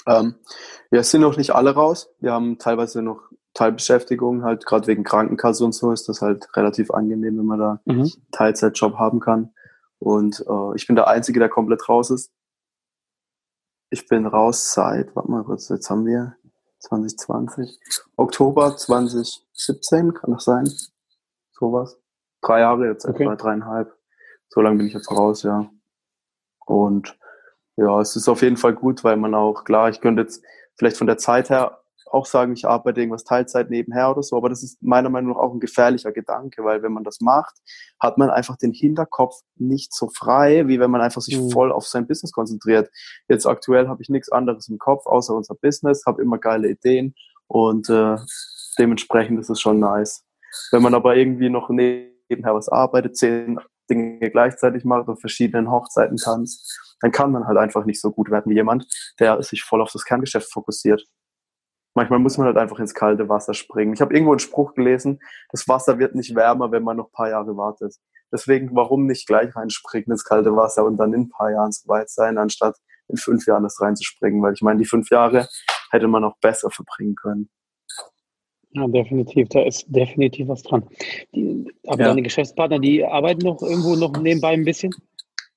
Ähm, 0.07 0.35
wir 0.89 1.03
sind 1.03 1.21
noch 1.21 1.37
nicht 1.37 1.51
alle 1.51 1.73
raus. 1.73 2.09
Wir 2.19 2.31
haben 2.33 2.57
teilweise 2.57 3.01
noch 3.01 3.31
Teilbeschäftigung, 3.53 4.43
halt 4.43 4.65
gerade 4.65 4.87
wegen 4.87 5.03
Krankenkasse 5.03 5.65
und 5.65 5.73
so 5.73 5.91
ist 5.91 6.07
das 6.07 6.21
halt 6.21 6.47
relativ 6.55 6.91
angenehm, 6.91 7.37
wenn 7.37 7.45
man 7.45 7.59
da 7.59 7.81
mhm. 7.85 8.11
Teilzeitjob 8.31 8.95
haben 8.95 9.19
kann. 9.19 9.53
Und 9.99 10.43
äh, 10.47 10.75
ich 10.75 10.87
bin 10.87 10.95
der 10.95 11.07
Einzige, 11.07 11.39
der 11.39 11.49
komplett 11.49 11.87
raus 11.87 12.09
ist. 12.09 12.31
Ich 13.89 14.07
bin 14.07 14.25
raus 14.25 14.73
seit, 14.73 15.15
warte 15.15 15.29
mal 15.29 15.43
kurz, 15.43 15.67
jetzt 15.69 15.89
haben 15.89 16.05
wir 16.05 16.35
2020, 16.79 17.77
Oktober 18.15 18.75
2017, 18.75 20.13
kann 20.13 20.31
das 20.31 20.45
sein? 20.45 20.69
Sowas. 21.51 21.99
Drei 22.41 22.61
Jahre 22.61 22.87
jetzt, 22.87 23.05
okay. 23.05 23.23
etwa 23.23 23.35
dreieinhalb. 23.35 23.93
So 24.47 24.61
lange 24.61 24.77
bin 24.77 24.87
ich 24.87 24.93
jetzt 24.93 25.11
raus, 25.11 25.43
ja. 25.43 25.69
Und 26.65 27.17
ja, 27.77 27.99
es 28.01 28.15
ist 28.15 28.27
auf 28.27 28.41
jeden 28.41 28.57
Fall 28.57 28.73
gut, 28.73 29.03
weil 29.03 29.17
man 29.17 29.33
auch, 29.33 29.63
klar, 29.63 29.89
ich 29.89 30.01
könnte 30.01 30.21
jetzt 30.21 30.43
vielleicht 30.77 30.97
von 30.97 31.07
der 31.07 31.17
Zeit 31.17 31.49
her 31.49 31.81
auch 32.11 32.25
sagen, 32.25 32.53
ich 32.53 32.67
arbeite 32.67 32.99
irgendwas 32.99 33.23
Teilzeit 33.23 33.69
nebenher 33.69 34.11
oder 34.11 34.23
so, 34.23 34.35
aber 34.35 34.49
das 34.49 34.63
ist 34.63 34.81
meiner 34.81 35.09
Meinung 35.09 35.31
nach 35.31 35.39
auch 35.39 35.53
ein 35.53 35.59
gefährlicher 35.59 36.11
Gedanke, 36.11 36.63
weil 36.63 36.83
wenn 36.83 36.91
man 36.91 37.03
das 37.03 37.21
macht, 37.21 37.55
hat 37.99 38.17
man 38.17 38.29
einfach 38.29 38.57
den 38.57 38.73
Hinterkopf 38.73 39.35
nicht 39.55 39.93
so 39.93 40.09
frei, 40.09 40.67
wie 40.67 40.79
wenn 40.79 40.91
man 40.91 41.01
einfach 41.01 41.21
sich 41.21 41.39
mhm. 41.39 41.51
voll 41.51 41.71
auf 41.71 41.87
sein 41.87 42.07
Business 42.07 42.31
konzentriert. 42.31 42.89
Jetzt 43.29 43.45
aktuell 43.45 43.87
habe 43.87 44.01
ich 44.01 44.09
nichts 44.09 44.31
anderes 44.31 44.67
im 44.67 44.77
Kopf, 44.77 45.05
außer 45.05 45.33
unser 45.33 45.55
Business, 45.55 46.03
habe 46.05 46.21
immer 46.21 46.37
geile 46.37 46.69
Ideen 46.69 47.15
und 47.47 47.89
äh, 47.89 48.17
dementsprechend 48.77 49.39
ist 49.39 49.49
es 49.49 49.61
schon 49.61 49.79
nice. 49.79 50.25
Wenn 50.71 50.81
man 50.81 50.93
aber 50.93 51.15
irgendwie 51.15 51.49
noch 51.49 51.69
nebenher 51.69 52.53
was 52.53 52.67
arbeitet, 52.67 53.15
zehn 53.15 53.59
Dinge 53.91 54.31
gleichzeitig 54.31 54.85
macht, 54.85 55.09
auf 55.09 55.19
verschiedenen 55.19 55.69
Hochzeiten 55.69 56.17
tanzt, 56.17 56.95
dann 57.01 57.11
kann 57.11 57.31
man 57.31 57.45
halt 57.45 57.57
einfach 57.57 57.85
nicht 57.85 57.99
so 57.99 58.11
gut 58.11 58.31
werden 58.31 58.49
wie 58.49 58.55
jemand, 58.55 58.87
der 59.19 59.41
sich 59.43 59.63
voll 59.63 59.81
auf 59.81 59.91
das 59.91 60.05
Kerngeschäft 60.05 60.51
fokussiert. 60.51 61.05
Manchmal 61.93 62.19
muss 62.19 62.37
man 62.37 62.47
halt 62.47 62.57
einfach 62.57 62.79
ins 62.79 62.93
kalte 62.93 63.27
Wasser 63.27 63.53
springen. 63.53 63.93
Ich 63.93 64.01
habe 64.01 64.13
irgendwo 64.13 64.31
einen 64.31 64.39
Spruch 64.39 64.73
gelesen, 64.75 65.19
das 65.51 65.67
Wasser 65.67 65.99
wird 65.99 66.15
nicht 66.15 66.35
wärmer, 66.35 66.71
wenn 66.71 66.83
man 66.83 66.97
noch 66.97 67.09
ein 67.09 67.11
paar 67.11 67.29
Jahre 67.29 67.57
wartet. 67.57 67.95
Deswegen, 68.31 68.73
warum 68.73 69.07
nicht 69.07 69.27
gleich 69.27 69.53
reinspringen 69.55 70.11
ins 70.11 70.23
kalte 70.23 70.55
Wasser 70.55 70.85
und 70.85 70.97
dann 70.97 71.13
in 71.13 71.23
ein 71.23 71.29
paar 71.29 71.51
Jahren 71.51 71.73
so 71.73 71.89
weit 71.89 72.09
sein, 72.09 72.37
anstatt 72.37 72.77
in 73.09 73.17
fünf 73.17 73.45
Jahren 73.45 73.63
das 73.63 73.81
reinzuspringen? 73.81 74.41
Weil 74.41 74.53
ich 74.53 74.61
meine, 74.61 74.79
die 74.79 74.85
fünf 74.85 75.09
Jahre 75.09 75.49
hätte 75.91 76.07
man 76.07 76.23
auch 76.23 76.37
besser 76.39 76.69
verbringen 76.69 77.15
können. 77.15 77.49
Ja, 78.73 78.87
definitiv. 78.87 79.49
Da 79.49 79.63
ist 79.63 79.85
definitiv 79.87 80.47
was 80.47 80.63
dran. 80.63 80.87
Die, 81.35 81.69
aber 81.87 82.01
ja. 82.01 82.07
deine 82.09 82.21
Geschäftspartner, 82.21 82.79
die 82.79 83.03
arbeiten 83.03 83.45
noch 83.45 83.61
irgendwo 83.61 83.95
noch 83.95 84.13
nebenbei 84.21 84.49
ein 84.49 84.63
bisschen? 84.63 84.93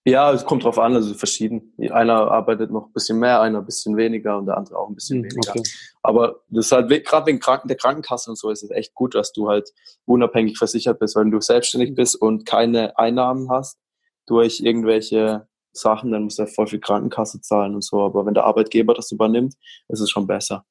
Ja, 0.06 0.33
es 0.33 0.44
kommt 0.44 0.64
drauf 0.64 0.78
an, 0.78 0.94
also 0.94 1.14
verschieden. 1.14 1.73
Einer 1.90 2.30
arbeitet 2.30 2.71
noch 2.71 2.88
ein 2.88 2.92
bisschen 2.92 3.18
mehr, 3.18 3.40
einer 3.40 3.61
ein 3.61 3.64
bisschen 3.64 3.97
weniger 3.97 4.37
und 4.37 4.47
der 4.47 4.59
andere 4.59 4.76
auch 4.76 4.88
ein 4.88 4.94
bisschen 4.94 5.23
hm, 5.23 5.30
weniger. 5.30 5.50
Okay. 5.50 5.62
Aber 6.02 6.40
das 6.50 6.66
ist 6.66 6.73
halt, 6.73 7.04
gerade 7.06 7.26
wegen 7.26 7.38
Kranken, 7.38 7.68
der 7.68 7.78
Krankenkasse 7.78 8.28
und 8.28 8.37
so, 8.37 8.50
ist 8.50 8.62
es 8.62 8.71
echt 8.71 8.94
gut, 8.94 9.14
dass 9.14 9.33
du 9.33 9.49
halt 9.49 9.71
unabhängig 10.04 10.59
versichert 10.59 10.99
bist, 10.99 11.16
wenn 11.16 11.30
du 11.30 11.40
selbstständig 11.40 11.90
hm. 11.90 11.94
bist 11.94 12.21
und 12.21 12.44
keine 12.44 12.99
Einnahmen 12.99 13.49
hast 13.49 13.78
durch 14.26 14.61
irgendwelche 14.61 15.47
Sachen, 15.73 16.12
dann 16.12 16.25
musst 16.25 16.38
du 16.38 16.42
ja 16.42 16.49
voll 16.49 16.66
viel 16.66 16.80
Krankenkasse 16.80 17.40
zahlen 17.40 17.75
und 17.75 17.83
so. 17.83 18.02
Aber 18.02 18.26
wenn 18.26 18.35
der 18.35 18.44
Arbeitgeber 18.44 18.92
das 18.92 19.11
übernimmt, 19.11 19.54
ist 19.88 20.00
es 20.00 20.11
schon 20.11 20.26
besser. 20.26 20.66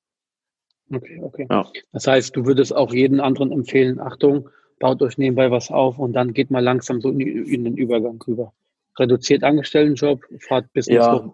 Okay, 0.92 1.22
okay. 1.24 1.48
Ja. 1.50 1.66
Das 1.92 2.08
heißt, 2.08 2.36
du 2.36 2.46
würdest 2.46 2.76
auch 2.76 2.94
jeden 2.94 3.20
anderen 3.20 3.52
empfehlen, 3.52 4.00
Achtung, 4.00 4.50
baut 4.80 5.02
euch 5.02 5.18
nebenbei 5.18 5.50
was 5.50 5.72
auf 5.72 6.00
und 6.00 6.14
dann 6.14 6.34
geht 6.34 6.52
mal 6.52 6.64
langsam 6.64 7.02
so 7.02 7.10
in, 7.10 7.20
in 7.20 7.64
den 7.64 7.78
Übergang 7.78 8.22
rüber 8.28 8.54
reduziert 9.00 9.44
Angestelltenjob, 9.44 10.24
fahrt 10.40 10.72
Business 10.74 11.06
ja. 11.06 11.24
hoch. 11.24 11.34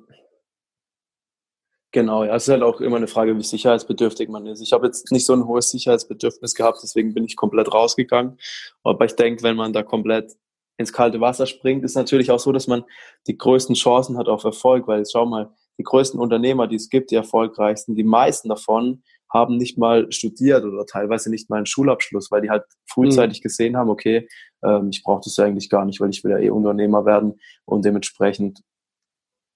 Genau, 1.92 2.24
ja, 2.24 2.36
es 2.36 2.44
ist 2.44 2.50
halt 2.50 2.62
auch 2.62 2.82
immer 2.82 2.98
eine 2.98 3.08
Frage, 3.08 3.36
wie 3.36 3.42
sicherheitsbedürftig 3.42 4.30
man 4.30 4.46
ist. 4.46 4.62
Ich 4.62 4.74
habe 4.74 4.86
jetzt 4.86 5.12
nicht 5.12 5.26
so 5.26 5.34
ein 5.34 5.48
hohes 5.48 5.72
Sicherheitsbedürfnis 5.72 6.54
gehabt, 6.54 6.80
deswegen 6.84 7.16
bin 7.16 7.26
ich 7.26 7.36
komplett 7.36 7.74
rausgegangen. 7.74 8.38
Aber 8.84 9.06
ich 9.06 9.16
denke, 9.16 9.42
wenn 9.42 9.56
man 9.56 9.74
da 9.74 9.82
komplett 9.82 10.38
ins 10.78 10.94
kalte 10.94 11.20
Wasser 11.20 11.48
springt, 11.48 11.84
ist 11.84 11.96
natürlich 11.96 12.30
auch 12.30 12.40
so, 12.40 12.52
dass 12.52 12.68
man 12.68 12.84
die 13.26 13.38
größten 13.38 13.74
Chancen 13.74 14.20
hat 14.20 14.28
auf 14.28 14.44
Erfolg, 14.44 14.88
weil 14.88 15.04
schau 15.06 15.26
mal, 15.26 15.50
die 15.80 15.84
größten 15.84 16.20
Unternehmer, 16.20 16.68
die 16.68 16.76
es 16.76 16.90
gibt, 16.90 17.10
die 17.10 17.16
erfolgreichsten, 17.16 17.96
die 17.96 18.04
meisten 18.04 18.50
davon 18.50 19.02
haben 19.32 19.58
nicht 19.58 19.78
mal 19.78 20.12
studiert 20.12 20.64
oder 20.64 20.86
teilweise 20.86 21.30
nicht 21.30 21.50
mal 21.50 21.58
einen 21.58 21.66
Schulabschluss, 21.66 22.32
weil 22.32 22.42
die 22.42 22.50
halt 22.50 22.64
frühzeitig 22.88 23.40
mhm. 23.40 23.44
gesehen 23.44 23.78
haben, 23.78 23.90
okay, 23.90 24.28
ähm, 24.64 24.90
ich 24.92 25.04
brauche 25.04 25.22
das 25.24 25.38
ja 25.38 25.46
eigentlich 25.46 25.70
gar 25.70 25.86
nicht, 25.86 26.00
weil 26.00 26.10
ich 26.10 26.24
will 26.24 26.32
ja 26.32 26.40
eh 26.40 26.50
Unternehmer 26.50 27.06
werden 27.06 27.40
und 27.66 27.86
dementsprechend 27.86 28.62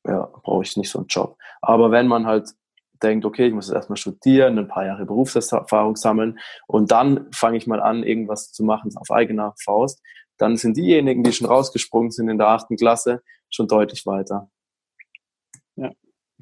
ja, 0.06 0.30
brauche 0.44 0.64
ich 0.64 0.78
nicht 0.78 0.90
so 0.90 1.00
einen 1.00 1.08
Job. 1.08 1.38
Aber 1.62 1.92
wenn 1.92 2.08
man 2.08 2.26
halt 2.26 2.50
denkt, 3.02 3.26
okay, 3.26 3.48
ich 3.48 3.54
muss 3.54 3.68
jetzt 3.68 3.76
erstmal 3.76 3.98
studieren, 3.98 4.58
ein 4.58 4.68
paar 4.68 4.86
Jahre 4.86 5.06
Berufserfahrung 5.06 5.96
sammeln 5.96 6.40
und 6.68 6.92
dann 6.92 7.32
fange 7.34 7.58
ich 7.58 7.68
mal 7.68 7.82
an, 7.82 8.04
irgendwas 8.04 8.52
zu 8.52 8.64
machen 8.64 8.92
auf 8.96 9.12
eigener 9.12 9.54
Faust, 9.64 10.02
dann 10.38 10.56
sind 10.56 10.78
diejenigen, 10.78 11.24
die 11.24 11.34
schon 11.34 11.48
rausgesprungen 11.48 12.12
sind 12.12 12.30
in 12.30 12.38
der 12.38 12.48
achten 12.48 12.76
Klasse, 12.76 13.22
schon 13.50 13.68
deutlich 13.68 14.06
weiter. 14.06 14.50
Ja, 15.76 15.92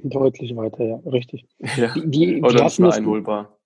Deutlich 0.04 0.56
weiter, 0.56 0.84
ja, 0.84 0.96
richtig. 1.06 1.46
Ja. 1.78 1.94
Die, 1.94 2.10
die, 2.10 2.42
oder 2.42 2.64
nicht 2.64 2.80
mehr 2.80 2.94
einholbar. 2.94 3.58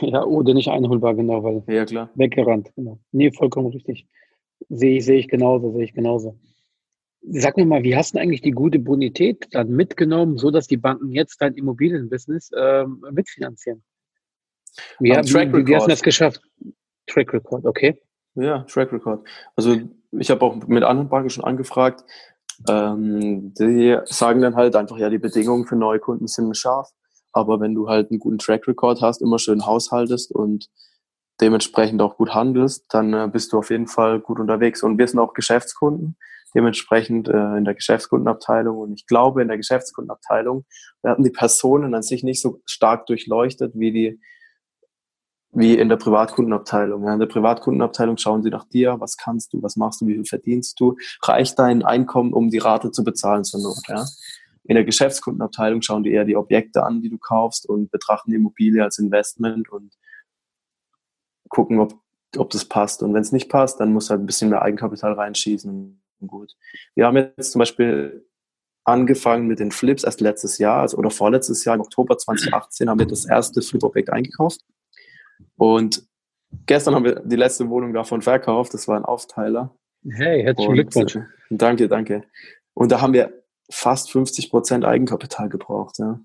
Ja, 0.00 0.24
oder 0.24 0.54
nicht 0.54 0.68
einholbar, 0.68 1.14
genau, 1.14 1.42
weil 1.42 1.64
ja, 1.66 1.84
klar. 1.84 2.10
weggerannt, 2.14 2.72
genau. 2.76 3.00
Nee, 3.10 3.32
vollkommen 3.32 3.68
richtig. 3.68 4.06
Sehe 4.68 4.98
ich, 4.98 5.04
sehe 5.04 5.18
ich 5.18 5.28
genauso, 5.28 5.72
sehe 5.72 5.84
ich 5.84 5.92
genauso. 5.92 6.38
Sag 7.22 7.56
mir 7.56 7.66
mal, 7.66 7.82
wie 7.82 7.96
hast 7.96 8.14
du 8.14 8.20
eigentlich 8.20 8.42
die 8.42 8.52
gute 8.52 8.78
Bonität 8.78 9.48
dann 9.52 9.70
mitgenommen, 9.70 10.38
so 10.38 10.50
dass 10.50 10.66
die 10.66 10.76
Banken 10.76 11.10
jetzt 11.10 11.42
dein 11.42 11.54
Immobilienbusiness 11.54 12.50
ähm, 12.56 13.04
mitfinanzieren? 13.10 13.82
Wie, 15.00 15.10
wie, 15.10 15.52
wie, 15.52 15.66
wie 15.66 15.74
hast 15.76 15.86
du 15.86 15.90
das 15.90 16.02
geschafft? 16.02 16.40
Track 17.06 17.32
Record, 17.32 17.64
okay. 17.64 18.00
Ja, 18.34 18.60
Track 18.60 18.92
Record. 18.92 19.26
Also 19.56 19.76
ich 20.12 20.30
habe 20.30 20.44
auch 20.44 20.56
mit 20.66 20.82
anderen 20.82 21.08
Banken 21.08 21.30
schon 21.30 21.44
angefragt, 21.44 22.04
ähm, 22.68 23.54
die 23.54 23.98
sagen 24.04 24.40
dann 24.40 24.56
halt 24.56 24.76
einfach, 24.76 24.96
ja, 24.98 25.10
die 25.10 25.18
Bedingungen 25.18 25.66
für 25.66 25.76
neue 25.76 25.98
Kunden 25.98 26.26
sind 26.26 26.56
scharf. 26.56 26.90
Aber 27.32 27.60
wenn 27.60 27.74
du 27.74 27.88
halt 27.88 28.10
einen 28.10 28.20
guten 28.20 28.38
Track 28.38 28.68
Record 28.68 29.00
hast, 29.00 29.22
immer 29.22 29.38
schön 29.38 29.66
haushaltest 29.66 30.32
und 30.32 30.68
dementsprechend 31.40 32.00
auch 32.02 32.16
gut 32.16 32.34
handelst, 32.34 32.86
dann 32.90 33.14
äh, 33.14 33.28
bist 33.32 33.52
du 33.52 33.58
auf 33.58 33.70
jeden 33.70 33.86
Fall 33.86 34.20
gut 34.20 34.38
unterwegs. 34.38 34.82
Und 34.82 34.98
wir 34.98 35.08
sind 35.08 35.18
auch 35.18 35.32
Geschäftskunden, 35.32 36.16
dementsprechend 36.54 37.28
äh, 37.28 37.56
in 37.56 37.64
der 37.64 37.74
Geschäftskundenabteilung. 37.74 38.78
Und 38.78 38.92
ich 38.92 39.06
glaube, 39.06 39.42
in 39.42 39.48
der 39.48 39.56
Geschäftskundenabteilung 39.56 40.64
werden 41.02 41.24
die 41.24 41.30
Personen 41.30 41.94
an 41.94 42.02
sich 42.02 42.22
nicht 42.22 42.42
so 42.42 42.60
stark 42.66 43.06
durchleuchtet 43.06 43.72
wie 43.74 43.92
die 43.92 44.20
wie 45.52 45.76
in 45.78 45.88
der 45.88 45.96
Privatkundenabteilung. 45.96 47.04
Ja, 47.04 47.12
in 47.12 47.20
der 47.20 47.26
Privatkundenabteilung 47.26 48.16
schauen 48.16 48.42
sie 48.42 48.50
nach 48.50 48.64
dir, 48.64 48.96
was 48.98 49.16
kannst 49.16 49.52
du, 49.52 49.62
was 49.62 49.76
machst 49.76 50.00
du, 50.00 50.06
wie 50.06 50.14
viel 50.14 50.24
verdienst 50.24 50.80
du, 50.80 50.96
reicht 51.22 51.58
dein 51.58 51.82
Einkommen, 51.82 52.32
um 52.32 52.50
die 52.50 52.58
Rate 52.58 52.90
zu 52.90 53.04
bezahlen 53.04 53.44
zur 53.44 53.60
Not. 53.60 53.82
Ja. 53.88 54.04
In 54.64 54.76
der 54.76 54.84
Geschäftskundenabteilung 54.84 55.82
schauen 55.82 56.04
die 56.04 56.12
eher 56.12 56.24
die 56.24 56.36
Objekte 56.36 56.84
an, 56.84 57.02
die 57.02 57.10
du 57.10 57.18
kaufst 57.18 57.68
und 57.68 57.90
betrachten 57.90 58.30
die 58.30 58.36
Immobilie 58.36 58.82
als 58.82 58.98
Investment 58.98 59.68
und 59.70 59.92
gucken, 61.48 61.80
ob, 61.80 61.94
ob 62.38 62.50
das 62.50 62.64
passt. 62.64 63.02
Und 63.02 63.12
wenn 63.12 63.22
es 63.22 63.32
nicht 63.32 63.50
passt, 63.50 63.78
dann 63.80 63.92
muss 63.92 64.08
halt 64.08 64.20
ein 64.20 64.26
bisschen 64.26 64.50
mehr 64.50 64.62
Eigenkapital 64.62 65.12
reinschießen. 65.12 66.00
Gut. 66.26 66.54
Wir 66.94 67.06
haben 67.06 67.16
jetzt 67.16 67.52
zum 67.52 67.58
Beispiel 67.58 68.24
angefangen 68.84 69.46
mit 69.48 69.58
den 69.58 69.70
Flips 69.70 70.04
erst 70.04 70.20
letztes 70.20 70.58
Jahr, 70.58 70.80
also 70.80 70.96
oder 70.96 71.10
vorletztes 71.10 71.64
Jahr, 71.64 71.74
im 71.74 71.82
Oktober 71.82 72.16
2018, 72.18 72.88
haben 72.88 72.98
wir 72.98 73.06
das 73.06 73.26
erste 73.26 73.60
Flip-Objekt 73.60 74.10
eingekauft. 74.10 74.60
Und 75.56 76.06
gestern 76.66 76.94
haben 76.94 77.04
wir 77.04 77.20
die 77.20 77.36
letzte 77.36 77.68
Wohnung 77.68 77.92
davon 77.92 78.22
verkauft. 78.22 78.74
Das 78.74 78.88
war 78.88 78.96
ein 78.96 79.04
Aufteiler. 79.04 79.76
Hey, 80.04 80.42
herzlichen 80.42 80.74
Glückwunsch. 80.74 81.16
Äh, 81.16 81.24
danke, 81.50 81.88
danke. 81.88 82.24
Und 82.74 82.90
da 82.90 83.00
haben 83.00 83.12
wir 83.12 83.42
fast 83.70 84.10
50 84.10 84.50
Prozent 84.50 84.84
Eigenkapital 84.84 85.48
gebraucht. 85.48 85.98
Ja. 85.98 86.20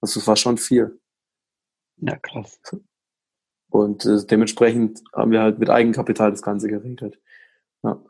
Also 0.00 0.20
es 0.20 0.26
war 0.26 0.36
schon 0.36 0.58
viel. 0.58 1.00
Ja, 1.96 2.16
krass. 2.16 2.60
Und 3.70 4.04
äh, 4.04 4.24
dementsprechend 4.24 5.02
haben 5.12 5.30
wir 5.30 5.42
halt 5.42 5.58
mit 5.58 5.70
Eigenkapital 5.70 6.30
das 6.30 6.42
Ganze 6.42 6.68
geregelt. 6.68 7.20
Ja. 7.82 8.02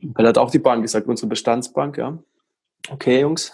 Weil 0.00 0.26
hat 0.26 0.38
auch 0.38 0.50
die 0.50 0.58
Bank 0.58 0.82
gesagt, 0.82 1.06
unsere 1.06 1.28
Bestandsbank, 1.28 1.96
ja, 1.96 2.22
okay, 2.90 3.20
Jungs, 3.20 3.52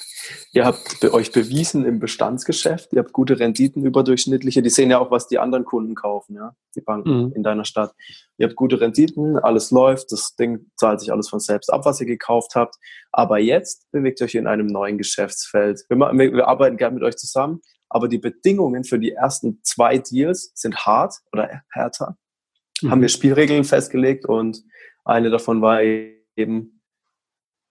ihr 0.52 0.64
habt 0.64 1.04
euch 1.04 1.32
bewiesen 1.32 1.84
im 1.84 1.98
Bestandsgeschäft, 1.98 2.92
ihr 2.92 3.00
habt 3.00 3.12
gute 3.12 3.38
Renditen 3.38 3.84
überdurchschnittliche, 3.84 4.62
die 4.62 4.70
sehen 4.70 4.90
ja 4.90 4.98
auch, 4.98 5.10
was 5.10 5.28
die 5.28 5.38
anderen 5.38 5.64
Kunden 5.64 5.94
kaufen, 5.94 6.36
ja, 6.36 6.54
die 6.74 6.80
Banken 6.80 7.26
mhm. 7.26 7.32
in 7.34 7.42
deiner 7.42 7.64
Stadt. 7.64 7.94
Ihr 8.38 8.46
habt 8.46 8.56
gute 8.56 8.80
Renditen, 8.80 9.38
alles 9.38 9.70
läuft, 9.70 10.12
das 10.12 10.34
Ding 10.36 10.70
zahlt 10.76 11.00
sich 11.00 11.12
alles 11.12 11.28
von 11.28 11.40
selbst 11.40 11.72
ab, 11.72 11.84
was 11.84 12.00
ihr 12.00 12.06
gekauft 12.06 12.54
habt. 12.54 12.76
Aber 13.12 13.38
jetzt 13.38 13.90
bewegt 13.90 14.22
euch 14.22 14.34
in 14.34 14.46
einem 14.46 14.66
neuen 14.66 14.98
Geschäftsfeld. 14.98 15.84
Wir, 15.88 15.98
wir 15.98 16.48
arbeiten 16.48 16.76
gerne 16.76 16.94
mit 16.94 17.04
euch 17.04 17.16
zusammen, 17.16 17.60
aber 17.88 18.08
die 18.08 18.18
Bedingungen 18.18 18.84
für 18.84 18.98
die 18.98 19.12
ersten 19.12 19.60
zwei 19.62 19.98
Deals 19.98 20.52
sind 20.54 20.86
hart 20.86 21.14
oder 21.32 21.62
härter. 21.70 22.16
Mhm. 22.82 22.90
Haben 22.90 23.00
wir 23.02 23.08
Spielregeln 23.08 23.64
festgelegt 23.64 24.26
und 24.26 24.62
eine 25.04 25.30
davon 25.30 25.62
war 25.62 25.82
eben, 25.82 26.77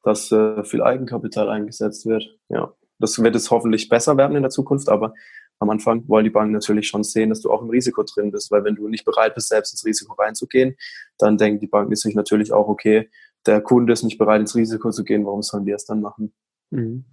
dass 0.08 0.32
äh, 0.32 0.64
viel 0.64 0.82
Eigenkapital 0.82 1.50
eingesetzt 1.50 2.06
wird. 2.06 2.24
Ja, 2.48 2.74
das 2.98 3.22
wird 3.22 3.36
es 3.36 3.52
hoffentlich 3.52 3.90
besser 3.90 4.16
werden 4.16 4.38
in 4.38 4.42
der 4.42 4.50
Zukunft, 4.50 4.88
aber 4.88 5.14
am 5.60 5.70
Anfang 5.70 6.08
wollen 6.08 6.24
die 6.24 6.30
Banken 6.30 6.54
natürlich 6.54 6.88
schon 6.88 7.04
sehen, 7.04 7.30
dass 7.30 7.42
du 7.42 7.52
auch 7.52 7.62
im 7.62 7.70
Risiko 7.70 8.04
drin 8.04 8.32
bist, 8.32 8.50
weil 8.50 8.64
wenn 8.64 8.76
du 8.76 8.88
nicht 8.88 9.04
bereit 9.04 9.36
bist, 9.36 9.50
selbst 9.50 9.74
ins 9.74 9.84
Risiko 9.86 10.14
reinzugehen, 10.14 10.78
dann 11.18 11.38
denken 11.38 11.60
die 11.60 11.68
Banken 11.68 11.94
sich 11.96 12.16
natürlich 12.16 12.54
auch, 12.54 12.70
okay, 12.70 13.10
der 13.46 13.60
Kunde 13.60 13.92
ist 13.92 14.04
nicht 14.04 14.18
bereit, 14.18 14.40
ins 14.40 14.56
Risiko 14.56 14.92
zu 14.92 15.04
gehen, 15.04 15.26
warum 15.26 15.42
sollen 15.42 15.66
wir 15.66 15.76
es 15.76 15.86
dann 15.86 16.00
machen? 16.00 16.32
Mhm. 16.70 17.04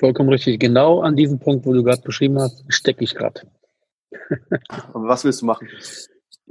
Vollkommen 0.00 0.30
richtig. 0.30 0.58
Genau 0.58 1.02
an 1.02 1.14
diesem 1.14 1.38
Punkt, 1.38 1.66
wo 1.66 1.72
du 1.72 1.84
gerade 1.84 2.02
beschrieben 2.02 2.40
hast, 2.40 2.64
stecke 2.68 3.04
ich 3.04 3.14
gerade. 3.14 3.42
was 4.92 5.24
willst 5.24 5.42
du 5.42 5.46
machen? 5.46 5.68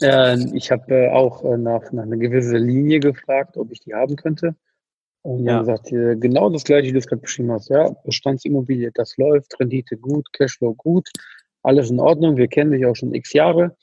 Äh, 0.02 0.38
ich 0.56 0.72
habe 0.72 0.94
äh, 0.94 1.10
auch 1.10 1.44
äh, 1.44 1.58
nach, 1.58 1.92
nach 1.92 2.04
einer 2.04 2.18
gewissen 2.18 2.56
Linie 2.56 3.02
gefragt, 3.02 3.58
ob 3.58 3.72
ich 3.72 3.82
die 3.82 3.94
haben 3.94 4.16
könnte. 4.16 4.56
Und 5.24 5.46
ja. 5.46 5.58
dann 5.58 5.66
sagt 5.66 5.92
ihr 5.92 6.16
genau 6.16 6.50
das 6.50 6.64
gleiche, 6.64 6.88
wie 6.88 6.94
du 6.94 7.00
es 7.00 7.08
gerade 7.08 7.22
beschrieben 7.22 7.52
hast. 7.52 7.70
Ja, 7.70 7.90
Bestandsimmobilie, 8.06 8.92
das 8.94 9.18
läuft, 9.18 9.60
Rendite 9.60 9.98
gut, 9.98 10.32
Cashflow 10.34 10.74
gut, 10.76 11.10
alles 11.64 11.92
in 11.92 12.00
Ordnung. 12.00 12.38
Wir 12.38 12.48
kennen 12.48 12.72
dich 12.72 12.86
auch 12.86 12.96
schon 12.96 13.14
x 13.14 13.34
Jahre. 13.34 13.76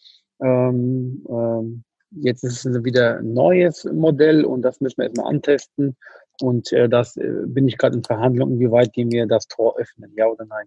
Ähm, 0.43 1.25
ähm, 1.29 1.85
jetzt 2.11 2.43
ist 2.43 2.65
es 2.65 2.85
wieder 2.85 3.19
ein 3.19 3.35
neues 3.35 3.85
Modell 3.85 4.45
und 4.45 4.63
das 4.63 4.81
müssen 4.81 4.99
wir 4.99 5.05
erstmal 5.07 5.33
antesten. 5.33 5.97
Und 6.41 6.73
äh, 6.73 6.89
das 6.89 7.17
äh, 7.17 7.43
bin 7.47 7.67
ich 7.67 7.79
gerade 7.79 7.97
in 7.97 8.05
Verhandlungen, 8.05 8.61
wie 8.61 8.71
weit 8.71 8.95
die 8.95 9.05
mir 9.05 9.27
das 9.27 9.49
Tor 9.49 9.77
öffnen, 9.79 10.13
ja 10.17 10.27
oder 10.27 10.45
nein. 10.45 10.67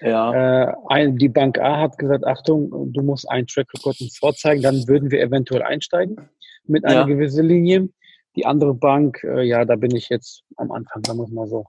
Ja. 0.00 0.70
Äh, 0.70 0.74
ein, 0.88 1.16
die 1.16 1.28
Bank 1.28 1.58
A 1.58 1.80
hat 1.80 1.98
gesagt, 1.98 2.24
Achtung, 2.26 2.92
du 2.92 3.02
musst 3.02 3.28
einen 3.30 3.46
Track 3.46 3.68
Record 3.74 4.00
uns 4.00 4.18
vorzeigen, 4.18 4.62
dann 4.62 4.88
würden 4.88 5.10
wir 5.10 5.20
eventuell 5.20 5.62
einsteigen 5.62 6.16
mit 6.64 6.84
einer 6.84 7.00
ja. 7.00 7.04
gewissen 7.04 7.46
Linie. 7.46 7.88
Die 8.36 8.46
andere 8.46 8.74
Bank, 8.74 9.24
äh, 9.24 9.42
ja, 9.42 9.64
da 9.64 9.76
bin 9.76 9.94
ich 9.94 10.08
jetzt 10.08 10.44
am 10.56 10.70
Anfang, 10.70 11.02
sagen 11.04 11.18
wir 11.18 11.24
es 11.24 11.30
mal 11.30 11.48
so. 11.48 11.66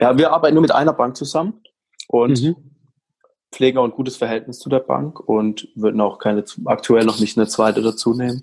Ja, 0.00 0.18
wir 0.18 0.32
arbeiten 0.32 0.54
nur 0.54 0.62
mit 0.62 0.72
einer 0.72 0.92
Bank 0.92 1.16
zusammen 1.16 1.62
und 2.08 2.42
mhm. 2.42 2.56
pflegen 3.52 3.78
auch 3.78 3.84
ein 3.84 3.92
gutes 3.92 4.16
Verhältnis 4.16 4.58
zu 4.58 4.68
der 4.68 4.80
Bank 4.80 5.20
und 5.20 5.68
würden 5.74 6.00
auch 6.00 6.18
keine, 6.18 6.44
aktuell 6.66 7.04
noch 7.04 7.20
nicht 7.20 7.38
eine 7.38 7.46
zweite 7.46 7.80
dazu 7.80 8.12
nehmen. 8.12 8.42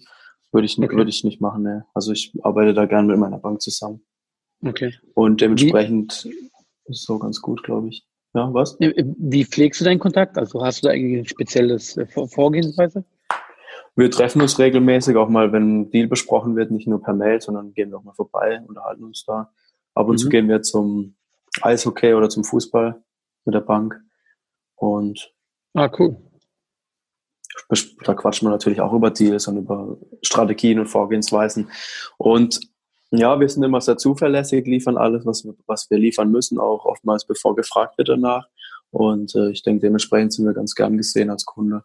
Würde 0.51 0.65
ich, 0.65 0.77
okay. 0.77 0.95
würde 0.95 1.09
ich 1.09 1.23
nicht 1.23 1.41
machen, 1.41 1.63
ne. 1.63 1.85
Also 1.93 2.11
ich 2.11 2.31
arbeite 2.43 2.73
da 2.73 2.85
gerne 2.85 3.07
mit 3.07 3.17
meiner 3.17 3.39
Bank 3.39 3.61
zusammen. 3.61 4.03
Okay. 4.63 4.93
Und 5.13 5.41
dementsprechend 5.41 6.25
Wie? 6.25 6.29
ist 6.85 6.99
es 6.99 7.03
so 7.03 7.19
ganz 7.19 7.41
gut, 7.41 7.63
glaube 7.63 7.89
ich. 7.89 8.05
Ja, 8.35 8.51
was? 8.53 8.77
Wie 8.79 9.45
pflegst 9.45 9.81
du 9.81 9.85
deinen 9.85 9.99
Kontakt? 9.99 10.37
Also 10.37 10.63
hast 10.63 10.83
du 10.83 10.87
da 10.87 10.93
irgendwie 10.93 11.19
ein 11.19 11.27
spezielles 11.27 11.97
äh, 11.97 12.07
Vorgehensweise? 12.07 13.03
Wir 13.95 14.09
treffen 14.09 14.41
uns 14.41 14.57
regelmäßig, 14.57 15.15
auch 15.17 15.29
mal, 15.29 15.51
wenn 15.51 15.81
ein 15.81 15.91
Deal 15.91 16.07
besprochen 16.07 16.55
wird, 16.55 16.71
nicht 16.71 16.87
nur 16.87 17.01
per 17.01 17.13
Mail, 17.13 17.41
sondern 17.41 17.73
gehen 17.73 17.91
wir 17.91 17.97
auch 17.97 18.03
mal 18.03 18.13
vorbei, 18.13 18.61
unterhalten 18.67 19.03
uns 19.03 19.23
da. 19.25 19.51
Ab 19.93 20.07
und 20.07 20.13
mhm. 20.13 20.17
zu 20.17 20.29
gehen 20.29 20.47
wir 20.49 20.61
zum 20.61 21.15
Eishockey 21.61 22.13
oder 22.13 22.29
zum 22.29 22.43
Fußball 22.43 23.03
mit 23.45 23.53
der 23.53 23.61
Bank. 23.61 23.99
Und 24.75 25.33
ah, 25.75 25.91
cool 25.99 26.17
da 28.03 28.13
quatscht 28.13 28.43
man 28.43 28.51
natürlich 28.51 28.81
auch 28.81 28.93
über 28.93 29.11
Deals 29.11 29.47
und 29.47 29.57
über 29.57 29.97
Strategien 30.21 30.79
und 30.79 30.87
Vorgehensweisen. 30.87 31.69
Und 32.17 32.59
ja, 33.11 33.39
wir 33.39 33.47
sind 33.47 33.63
immer 33.63 33.81
sehr 33.81 33.97
zuverlässig, 33.97 34.65
liefern 34.65 34.97
alles, 34.97 35.25
was 35.25 35.43
wir, 35.45 35.53
was 35.67 35.89
wir 35.89 35.99
liefern 35.99 36.31
müssen, 36.31 36.59
auch 36.59 36.85
oftmals 36.85 37.25
bevor 37.25 37.55
gefragt 37.55 37.97
wird 37.97 38.09
danach. 38.09 38.47
Und 38.89 39.35
äh, 39.35 39.51
ich 39.51 39.63
denke, 39.63 39.81
dementsprechend 39.81 40.33
sind 40.33 40.45
wir 40.45 40.53
ganz 40.53 40.73
gern 40.73 40.97
gesehen 40.97 41.29
als 41.29 41.45
Kunde. 41.45 41.83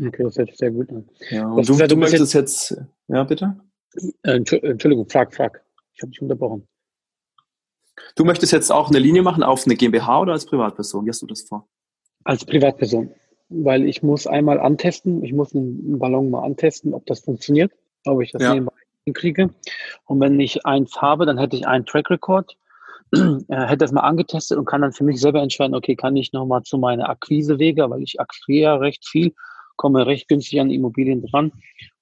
Okay, 0.00 0.22
das 0.22 0.36
hört 0.36 0.48
sich 0.48 0.58
sehr 0.58 0.70
gut 0.70 0.90
an. 0.90 1.08
Ja, 1.30 1.48
und 1.48 1.68
du, 1.68 1.76
du, 1.76 1.88
du 1.88 1.96
möchtest 1.96 2.34
jetzt, 2.34 2.70
jetzt, 2.70 2.82
ja, 3.08 3.24
bitte? 3.24 3.56
Äh, 4.22 4.36
Entschuldigung, 4.36 5.08
frag, 5.08 5.34
frag. 5.34 5.62
Ich 5.94 6.02
habe 6.02 6.10
dich 6.10 6.22
unterbrochen. 6.22 6.68
Du 8.14 8.24
möchtest 8.24 8.52
jetzt 8.52 8.70
auch 8.70 8.90
eine 8.90 9.00
Linie 9.00 9.22
machen 9.22 9.42
auf 9.42 9.66
eine 9.66 9.74
GmbH 9.74 10.20
oder 10.20 10.32
als 10.32 10.46
Privatperson? 10.46 11.04
Wie 11.04 11.10
hast 11.10 11.22
du 11.22 11.26
das 11.26 11.42
vor? 11.42 11.68
Als 12.24 12.44
Privatperson 12.44 13.12
weil 13.48 13.86
ich 13.86 14.02
muss 14.02 14.26
einmal 14.26 14.60
antesten, 14.60 15.24
ich 15.24 15.32
muss 15.32 15.54
einen 15.54 15.98
Ballon 15.98 16.30
mal 16.30 16.44
antesten, 16.44 16.94
ob 16.94 17.06
das 17.06 17.20
funktioniert, 17.20 17.72
ob 18.04 18.22
ich 18.22 18.32
das 18.32 18.42
ja. 18.42 18.54
nebenbei 18.54 18.72
hinkriege. 19.04 19.50
Und 20.04 20.20
wenn 20.20 20.38
ich 20.38 20.66
eins 20.66 21.00
habe, 21.00 21.24
dann 21.24 21.38
hätte 21.38 21.56
ich 21.56 21.66
einen 21.66 21.86
Track 21.86 22.10
Record, 22.10 22.56
äh, 23.12 23.18
hätte 23.48 23.78
das 23.78 23.92
mal 23.92 24.02
angetestet 24.02 24.58
und 24.58 24.66
kann 24.66 24.82
dann 24.82 24.92
für 24.92 25.04
mich 25.04 25.20
selber 25.20 25.42
entscheiden, 25.42 25.74
okay, 25.74 25.96
kann 25.96 26.16
ich 26.16 26.32
nochmal 26.32 26.62
zu 26.62 26.76
meiner 26.78 27.08
Akquisewege, 27.08 27.88
weil 27.88 28.02
ich 28.02 28.20
akquiriere 28.20 28.80
recht 28.80 29.06
viel, 29.06 29.34
komme 29.78 30.04
recht 30.04 30.28
günstig 30.28 30.60
an 30.60 30.70
Immobilien 30.70 31.22
dran. 31.22 31.52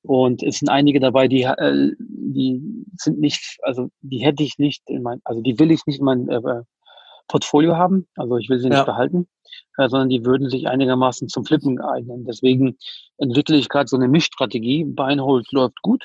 Und 0.02 0.42
es 0.42 0.58
sind 0.58 0.68
einige 0.68 0.98
dabei, 0.98 1.28
die, 1.28 1.42
äh, 1.42 1.92
die 1.98 2.60
sind 2.96 3.20
nicht, 3.20 3.58
also 3.62 3.90
die 4.00 4.18
hätte 4.18 4.42
ich 4.42 4.58
nicht 4.58 4.82
in 4.88 5.02
mein, 5.02 5.20
also 5.24 5.40
die 5.40 5.58
will 5.60 5.70
ich 5.70 5.86
nicht 5.86 6.00
in 6.00 6.04
mein 6.04 6.28
äh, 6.28 6.62
Portfolio 7.28 7.76
haben. 7.76 8.08
Also 8.16 8.36
ich 8.36 8.48
will 8.48 8.58
sie 8.58 8.68
nicht 8.68 8.78
ja. 8.78 8.84
behalten 8.84 9.28
äh, 9.76 9.88
sondern 9.88 10.08
die 10.08 10.24
würden 10.24 10.48
sich 10.48 10.68
einigermaßen 10.68 11.28
zum 11.28 11.44
Flippen 11.44 11.80
eignen. 11.80 12.24
Deswegen 12.24 12.76
entwickle 13.18 13.56
ich 13.56 13.68
gerade 13.68 13.88
so 13.88 13.96
eine 13.96 14.08
Mischstrategie. 14.08 14.84
Beinhold 14.84 15.50
läuft 15.52 15.80
gut, 15.82 16.04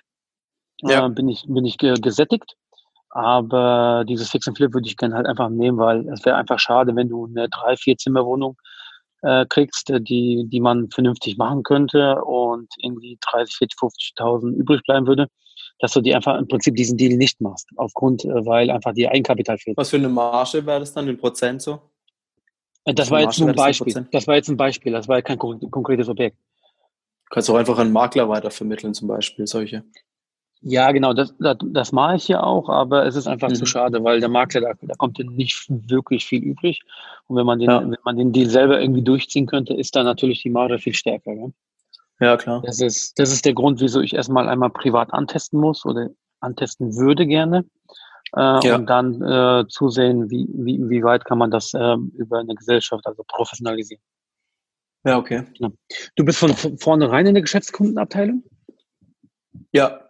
ja. 0.81 1.05
äh, 1.05 1.09
bin 1.09 1.29
ich 1.29 1.45
bin 1.47 1.65
ich 1.65 1.77
gesättigt. 1.77 2.55
Aber 3.13 4.05
dieses 4.07 4.29
Fix 4.29 4.47
and 4.47 4.55
Flip 4.55 4.73
würde 4.73 4.87
ich 4.87 4.95
gerne 4.95 5.15
halt 5.15 5.27
einfach 5.27 5.49
nehmen, 5.49 5.77
weil 5.77 6.07
es 6.09 6.23
wäre 6.23 6.37
einfach 6.37 6.59
schade, 6.59 6.95
wenn 6.95 7.09
du 7.09 7.25
eine 7.25 7.49
drei, 7.49 7.75
vier 7.75 7.97
Zimmerwohnung 7.97 8.55
äh, 9.21 9.45
kriegst, 9.47 9.89
äh, 9.89 10.01
die, 10.01 10.45
die 10.47 10.59
man 10.59 10.89
vernünftig 10.89 11.37
machen 11.37 11.63
könnte 11.63 12.21
und 12.23 12.67
irgendwie 12.77 13.17
30, 13.21 13.55
40, 13.55 13.79
50.000 13.79 14.53
übrig 14.53 14.81
bleiben 14.83 15.07
würde, 15.07 15.27
dass 15.79 15.93
du 15.93 16.01
die 16.01 16.13
einfach 16.13 16.37
im 16.37 16.47
Prinzip 16.47 16.75
diesen 16.75 16.97
Deal 16.97 17.17
nicht 17.17 17.41
machst, 17.41 17.67
aufgrund, 17.75 18.25
äh, 18.25 18.45
weil 18.45 18.69
einfach 18.69 18.93
die 18.93 19.07
Eigenkapital 19.07 19.57
fehlt. 19.57 19.77
Was 19.77 19.89
für 19.89 19.97
eine 19.97 20.09
Marge 20.09 20.65
wäre 20.65 20.79
das 20.79 20.93
dann 20.93 21.07
in 21.07 21.17
Prozent 21.17 21.61
so? 21.61 21.81
Äh, 22.85 22.93
das 22.93 23.11
war 23.11 23.21
jetzt 23.21 23.39
nur 23.39 23.49
ein 23.49 23.55
Beispiel. 23.55 24.07
Das 24.11 24.27
war 24.27 24.35
jetzt 24.35 24.49
ein 24.49 24.57
Beispiel. 24.57 24.91
Das 24.91 25.07
war 25.07 25.21
kein 25.21 25.37
konkretes 25.37 26.09
Objekt. 26.09 26.37
Du 27.25 27.35
kannst 27.35 27.49
auch 27.49 27.55
einfach 27.55 27.77
einen 27.79 27.93
Makler 27.93 28.27
weitervermitteln, 28.27 28.93
zum 28.93 29.07
Beispiel, 29.07 29.47
solche. 29.47 29.83
Ja, 30.63 30.91
genau, 30.91 31.13
das, 31.13 31.35
das, 31.39 31.57
das 31.59 31.91
mache 31.91 32.17
ich 32.17 32.27
ja 32.27 32.43
auch, 32.43 32.69
aber 32.69 33.05
es 33.05 33.15
ist 33.15 33.27
einfach 33.27 33.49
mhm. 33.49 33.55
zu 33.55 33.65
schade, 33.65 34.03
weil 34.03 34.19
der 34.19 34.29
Makler, 34.29 34.61
da, 34.61 34.73
da 34.79 34.93
kommt 34.95 35.17
nicht 35.17 35.65
wirklich 35.69 36.25
viel 36.25 36.43
übrig. 36.43 36.81
Und 37.27 37.35
wenn 37.35 37.47
man 37.47 37.57
den, 37.57 37.69
ja. 37.69 37.81
wenn 37.81 37.97
man 38.05 38.17
den 38.17 38.31
Deal 38.31 38.47
selber 38.47 38.79
irgendwie 38.79 39.01
durchziehen 39.01 39.47
könnte, 39.47 39.73
ist 39.73 39.95
da 39.95 40.03
natürlich 40.03 40.43
die 40.43 40.51
Marge 40.51 40.77
viel 40.77 40.93
stärker. 40.93 41.33
Ja, 41.33 41.47
ja 42.19 42.37
klar. 42.37 42.61
Das 42.63 42.79
ist, 42.79 43.17
das 43.17 43.33
ist 43.33 43.45
der 43.45 43.55
Grund, 43.55 43.81
wieso 43.81 44.01
ich 44.01 44.13
erstmal 44.13 44.47
einmal 44.47 44.69
privat 44.69 45.13
antesten 45.13 45.59
muss 45.59 45.83
oder 45.83 46.09
antesten 46.39 46.95
würde 46.95 47.25
gerne 47.25 47.65
äh, 48.35 48.67
ja. 48.67 48.75
und 48.75 48.85
dann 48.87 49.21
äh, 49.21 49.67
zusehen, 49.67 50.29
wie, 50.29 50.47
wie, 50.53 50.89
wie 50.89 51.03
weit 51.03 51.25
kann 51.25 51.39
man 51.39 51.49
das 51.49 51.73
äh, 51.73 51.95
über 52.13 52.39
eine 52.39 52.53
Gesellschaft, 52.53 53.05
also 53.07 53.23
professionalisieren. 53.27 54.01
Ja, 55.03 55.17
okay. 55.17 55.43
Ja. 55.55 55.71
Du 56.15 56.23
bist 56.23 56.37
von 56.37 56.53
vornherein 56.77 57.25
in 57.25 57.33
der 57.33 57.41
Geschäftskundenabteilung? 57.41 58.43
Ja. 59.71 60.01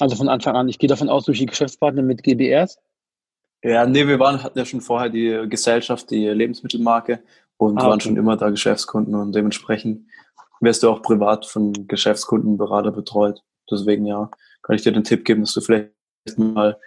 Also 0.00 0.16
von 0.16 0.28
Anfang 0.28 0.56
an. 0.56 0.68
Ich 0.68 0.78
gehe 0.78 0.88
davon 0.88 1.08
aus, 1.08 1.24
durch 1.24 1.38
die 1.38 1.46
Geschäftspartner 1.46 2.02
mit 2.02 2.22
GBRs? 2.22 2.78
Ja, 3.62 3.86
nee, 3.86 4.06
wir 4.06 4.18
waren, 4.18 4.42
hatten 4.42 4.58
ja 4.58 4.64
schon 4.64 4.80
vorher 4.80 5.08
die 5.08 5.46
Gesellschaft, 5.48 6.10
die 6.10 6.28
Lebensmittelmarke 6.28 7.22
und 7.56 7.78
ah, 7.78 7.84
waren 7.84 7.94
okay. 7.94 8.08
schon 8.08 8.16
immer 8.16 8.36
da 8.36 8.50
Geschäftskunden 8.50 9.14
und 9.14 9.34
dementsprechend 9.34 10.06
wirst 10.60 10.82
du 10.82 10.90
auch 10.90 11.02
privat 11.02 11.46
von 11.46 11.86
Geschäftskundenberater 11.88 12.92
betreut. 12.92 13.42
Deswegen 13.70 14.06
ja, 14.06 14.30
kann 14.62 14.76
ich 14.76 14.82
dir 14.82 14.92
den 14.92 15.04
Tipp 15.04 15.24
geben, 15.24 15.40
dass 15.42 15.54
du 15.54 15.60
vielleicht 15.60 15.90
mal 16.36 16.78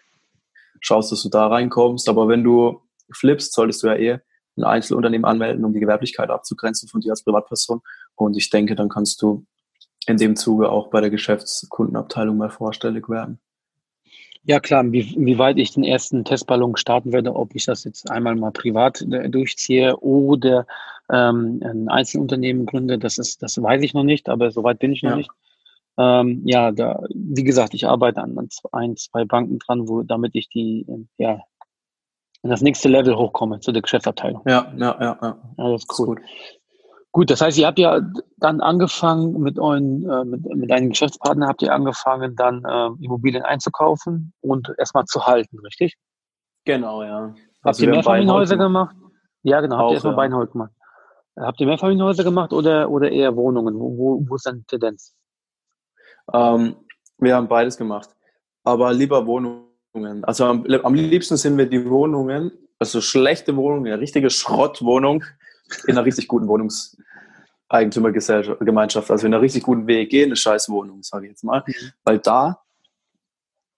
schaust, 0.79 1.11
dass 1.11 1.23
du 1.23 1.29
da 1.29 1.47
reinkommst. 1.47 2.07
Aber 2.09 2.27
wenn 2.27 2.43
du 2.43 2.81
flippst, 3.11 3.53
solltest 3.53 3.83
du 3.83 3.87
ja 3.87 3.95
eh 3.95 4.19
ein 4.57 4.63
Einzelunternehmen 4.63 5.25
anmelden, 5.25 5.65
um 5.65 5.73
die 5.73 5.79
Gewerblichkeit 5.79 6.29
abzugrenzen 6.29 6.89
von 6.89 7.01
dir 7.01 7.11
als 7.11 7.23
Privatperson. 7.23 7.81
Und 8.15 8.37
ich 8.37 8.49
denke, 8.49 8.75
dann 8.75 8.89
kannst 8.89 9.21
du 9.21 9.45
in 10.09 10.17
dem 10.17 10.35
Zuge 10.35 10.69
auch 10.69 10.89
bei 10.89 11.01
der 11.01 11.09
Geschäftskundenabteilung 11.09 12.37
mal 12.37 12.49
vorstellig 12.49 13.09
werden. 13.09 13.39
Ja 14.43 14.59
klar, 14.59 14.89
wie, 14.91 15.15
wie 15.17 15.37
weit 15.37 15.57
ich 15.57 15.73
den 15.73 15.83
ersten 15.83 16.23
Testballon 16.23 16.77
starten 16.77 17.11
werde, 17.11 17.35
ob 17.35 17.55
ich 17.55 17.65
das 17.65 17.83
jetzt 17.83 18.09
einmal 18.09 18.35
mal 18.35 18.51
privat 18.51 19.01
äh, 19.01 19.29
durchziehe 19.29 19.97
oder 19.97 20.65
ähm, 21.11 21.61
ein 21.63 21.89
Einzelunternehmen 21.89 22.65
gründe, 22.65 22.97
das 22.97 23.17
ist, 23.17 23.43
das 23.43 23.61
weiß 23.61 23.81
ich 23.83 23.93
noch 23.93 24.03
nicht, 24.03 24.29
aber 24.29 24.51
soweit 24.51 24.79
bin 24.79 24.93
ich 24.93 25.03
noch 25.03 25.11
ja. 25.11 25.17
nicht. 25.17 25.31
Ähm, 25.97 26.41
ja, 26.45 26.71
da, 26.71 27.03
wie 27.13 27.43
gesagt, 27.43 27.73
ich 27.73 27.85
arbeite 27.85 28.21
an 28.21 28.37
ein, 28.71 28.95
zwei 28.95 29.25
Banken 29.25 29.59
dran, 29.59 29.89
wo, 29.89 30.03
damit 30.03 30.33
ich 30.33 30.47
die, 30.47 30.85
ja, 31.17 31.41
in 32.41 32.49
das 32.49 32.61
nächste 32.61 32.87
Level 32.87 33.17
hochkomme, 33.17 33.59
zu 33.59 33.73
der 33.73 33.81
Geschäftsabteilung. 33.81 34.41
Ja, 34.47 34.73
ja, 34.77 34.97
ja, 34.99 35.19
ja. 35.21 35.37
ja 35.57 35.71
das 35.71 35.83
ist 35.83 35.99
cool. 35.99 36.07
gut. 36.07 36.19
Gut, 37.11 37.31
das 37.31 37.41
heißt, 37.41 37.57
ihr 37.57 37.65
habt 37.65 37.79
ja 37.79 38.01
dann 38.37 38.61
angefangen 38.61 39.39
mit 39.39 39.57
euren, 39.57 40.07
äh, 40.07 40.25
mit, 40.25 40.45
mit 40.45 40.71
einem 40.71 40.89
Geschäftspartner 40.89 41.47
habt 41.47 41.61
ihr 41.63 41.73
angefangen, 41.73 42.35
dann 42.35 42.63
äh, 42.63 43.03
Immobilien 43.03 43.43
einzukaufen 43.43 44.33
und 44.41 44.71
erstmal 44.77 45.05
zu 45.05 45.25
halten, 45.25 45.57
richtig? 45.59 45.97
Genau, 46.65 47.01
ja. 47.01 47.29
Habt 47.29 47.37
also 47.63 47.83
ihr 47.83 47.89
Mehrfamilienhäuser 47.89 48.57
gemacht? 48.57 48.95
Ja, 49.41 49.59
genau. 49.61 49.77
Habt 49.77 49.89
ihr 49.89 49.93
erstmal 49.93 50.13
ja. 50.13 50.17
Beinhold 50.17 50.51
gemacht? 50.51 50.71
Habt 51.35 51.59
ihr 51.59 51.67
Mehrfamilienhäuser 51.67 52.23
gemacht 52.23 52.53
oder, 52.53 52.91
oder 52.91 53.11
eher 53.11 53.35
Wohnungen? 53.35 53.79
Wo, 53.79 53.97
wo, 53.97 54.29
wo 54.29 54.35
ist 54.35 54.45
dann 54.45 54.59
die 54.59 54.65
Tendenz? 54.65 55.15
Ähm, 56.31 56.75
wir 57.17 57.35
haben 57.35 57.47
beides 57.47 57.75
gemacht, 57.77 58.09
aber 58.63 58.93
lieber 58.93 59.25
Wohnungen. 59.25 60.23
Also 60.23 60.45
am, 60.45 60.63
am 60.83 60.93
liebsten 60.93 61.37
sind 61.37 61.57
wir 61.57 61.65
die 61.65 61.89
Wohnungen, 61.89 62.51
also 62.77 63.01
schlechte 63.01 63.55
Wohnungen, 63.55 63.87
eine 63.87 63.99
richtige 63.99 64.29
Schrottwohnung 64.29 65.23
in 65.87 65.97
einer 65.97 66.05
richtig 66.05 66.27
guten 66.27 66.47
Wohnungs, 66.47 66.97
Eigentümergemeinschaft, 67.69 69.11
also 69.11 69.27
in 69.27 69.33
einer 69.33 69.41
richtig 69.41 69.63
guten 69.63 69.87
WEG, 69.87 70.23
eine 70.25 70.35
scheiß 70.35 70.69
Wohnung, 70.69 71.03
sage 71.03 71.25
ich 71.25 71.31
jetzt 71.31 71.43
mal. 71.43 71.63
Mhm. 71.65 71.91
Weil 72.03 72.19
da 72.19 72.61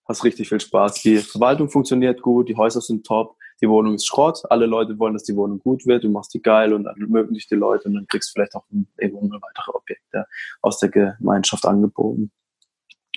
hast 0.07 0.23
richtig 0.23 0.49
viel 0.49 0.59
Spaß. 0.59 1.01
Die 1.01 1.17
Verwaltung 1.17 1.69
funktioniert 1.69 2.21
gut, 2.21 2.49
die 2.49 2.55
Häuser 2.55 2.81
sind 2.81 3.05
top, 3.05 3.35
die 3.61 3.69
Wohnung 3.69 3.95
ist 3.95 4.07
Schrott, 4.07 4.41
alle 4.49 4.65
Leute 4.65 4.97
wollen, 4.97 5.13
dass 5.13 5.23
die 5.23 5.35
Wohnung 5.35 5.59
gut 5.59 5.85
wird, 5.85 6.03
du 6.03 6.09
machst 6.09 6.33
die 6.33 6.41
geil 6.41 6.73
und 6.73 6.85
dann 6.85 6.95
mögen 6.97 7.33
dich 7.33 7.47
die 7.47 7.55
Leute 7.55 7.87
und 7.87 7.95
dann 7.95 8.07
kriegst 8.07 8.29
du 8.29 8.33
vielleicht 8.33 8.55
auch 8.55 8.65
irgendwo 8.97 9.21
weitere 9.21 9.71
Objekte 9.71 10.25
aus 10.61 10.79
der 10.79 10.89
Gemeinschaft 10.89 11.65
angeboten. 11.65 12.31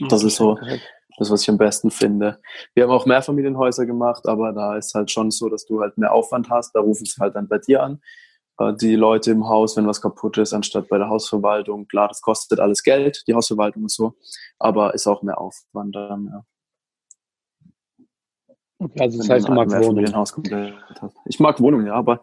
Das 0.08 0.20
okay. 0.20 0.26
ist 0.26 0.36
so 0.36 0.58
das, 1.18 1.30
was 1.30 1.42
ich 1.42 1.50
am 1.50 1.58
besten 1.58 1.90
finde. 1.90 2.40
Wir 2.74 2.84
haben 2.84 2.90
auch 2.90 3.06
Mehrfamilienhäuser 3.06 3.86
gemacht, 3.86 4.26
aber 4.26 4.52
da 4.52 4.76
ist 4.76 4.94
halt 4.94 5.10
schon 5.10 5.30
so, 5.30 5.48
dass 5.48 5.64
du 5.64 5.80
halt 5.80 5.96
mehr 5.96 6.12
Aufwand 6.12 6.50
hast. 6.50 6.74
Da 6.74 6.80
rufen 6.80 7.06
sie 7.06 7.20
halt 7.20 7.36
dann 7.36 7.48
bei 7.48 7.58
dir 7.58 7.82
an, 7.82 8.02
die 8.80 8.94
Leute 8.94 9.32
im 9.32 9.48
Haus, 9.48 9.76
wenn 9.76 9.86
was 9.86 10.00
kaputt 10.00 10.38
ist, 10.38 10.52
anstatt 10.52 10.88
bei 10.88 10.98
der 10.98 11.08
Hausverwaltung. 11.08 11.88
Klar, 11.88 12.08
das 12.08 12.20
kostet 12.20 12.60
alles 12.60 12.82
Geld, 12.82 13.24
die 13.26 13.34
Hausverwaltung 13.34 13.82
und 13.82 13.90
so, 13.90 14.14
aber 14.58 14.94
ist 14.94 15.06
auch 15.06 15.22
mehr 15.22 15.40
Aufwand 15.40 15.94
dann, 15.94 16.26
ja. 16.26 16.44
Also 18.98 19.18
das 19.18 19.30
heißt, 19.30 19.48
du 19.48 19.52
magst 19.52 19.76
Wohnungen. 19.76 20.12
Ich 21.24 21.40
mag 21.40 21.60
Wohnungen, 21.60 21.86
ja, 21.86 21.94
aber, 21.94 22.20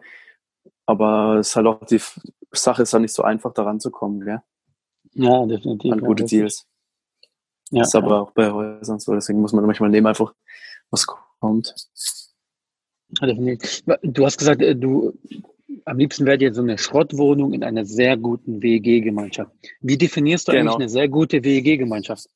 aber 0.86 1.38
es 1.38 1.48
ist 1.48 1.56
halt 1.56 1.66
auch 1.66 1.84
die 1.84 2.00
Sache 2.52 2.82
ist 2.82 2.92
halt 2.92 3.02
nicht 3.02 3.14
so 3.14 3.22
einfach, 3.22 3.52
da 3.52 3.64
ranzukommen, 3.64 4.20
gell? 4.20 4.42
Ja, 5.14 5.44
definitiv. 5.46 5.92
An 5.92 6.00
gute 6.00 6.22
ja, 6.24 6.28
Deals. 6.28 6.66
Ja, 7.70 7.82
ist 7.82 7.96
aber 7.96 8.10
ja. 8.10 8.20
auch 8.20 8.30
bei 8.32 8.50
Häusern 8.50 9.00
so, 9.00 9.14
deswegen 9.14 9.40
muss 9.40 9.52
man 9.52 9.64
manchmal 9.64 9.90
nehmen, 9.90 10.06
einfach 10.06 10.34
was 10.90 11.06
kommt. 11.06 11.74
Du 14.02 14.24
hast 14.24 14.38
gesagt, 14.38 14.62
äh, 14.62 14.76
du 14.76 15.12
am 15.84 15.98
liebsten 15.98 16.26
wäre 16.26 16.38
dir 16.38 16.54
so 16.54 16.62
eine 16.62 16.78
Schrottwohnung 16.78 17.52
in 17.52 17.64
einer 17.64 17.84
sehr 17.84 18.16
guten 18.16 18.62
WEG-Gemeinschaft. 18.62 19.52
Wie 19.80 19.96
definierst 19.96 20.48
du 20.48 20.52
genau. 20.52 20.72
eigentlich 20.72 20.82
eine 20.82 20.88
sehr 20.88 21.08
gute 21.08 21.44
WEG-Gemeinschaft? 21.44 22.28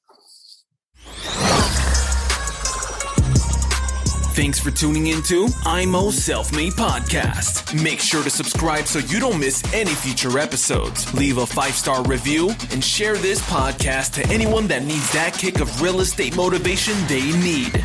Thanks 4.36 4.60
for 4.60 4.70
tuning 4.70 5.06
into 5.06 5.48
IMO 5.64 6.10
Self 6.10 6.52
Made 6.52 6.74
Podcast. 6.74 7.82
Make 7.82 8.00
sure 8.00 8.22
to 8.22 8.28
subscribe 8.28 8.86
so 8.86 8.98
you 8.98 9.18
don't 9.18 9.40
miss 9.40 9.64
any 9.72 9.94
future 9.94 10.38
episodes. 10.38 11.10
Leave 11.14 11.38
a 11.38 11.46
five 11.46 11.72
star 11.72 12.04
review 12.04 12.50
and 12.70 12.84
share 12.84 13.16
this 13.16 13.40
podcast 13.48 14.12
to 14.20 14.28
anyone 14.30 14.66
that 14.66 14.82
needs 14.82 15.10
that 15.14 15.32
kick 15.32 15.60
of 15.60 15.80
real 15.80 16.00
estate 16.00 16.36
motivation 16.36 16.92
they 17.08 17.32
need. 17.40 17.82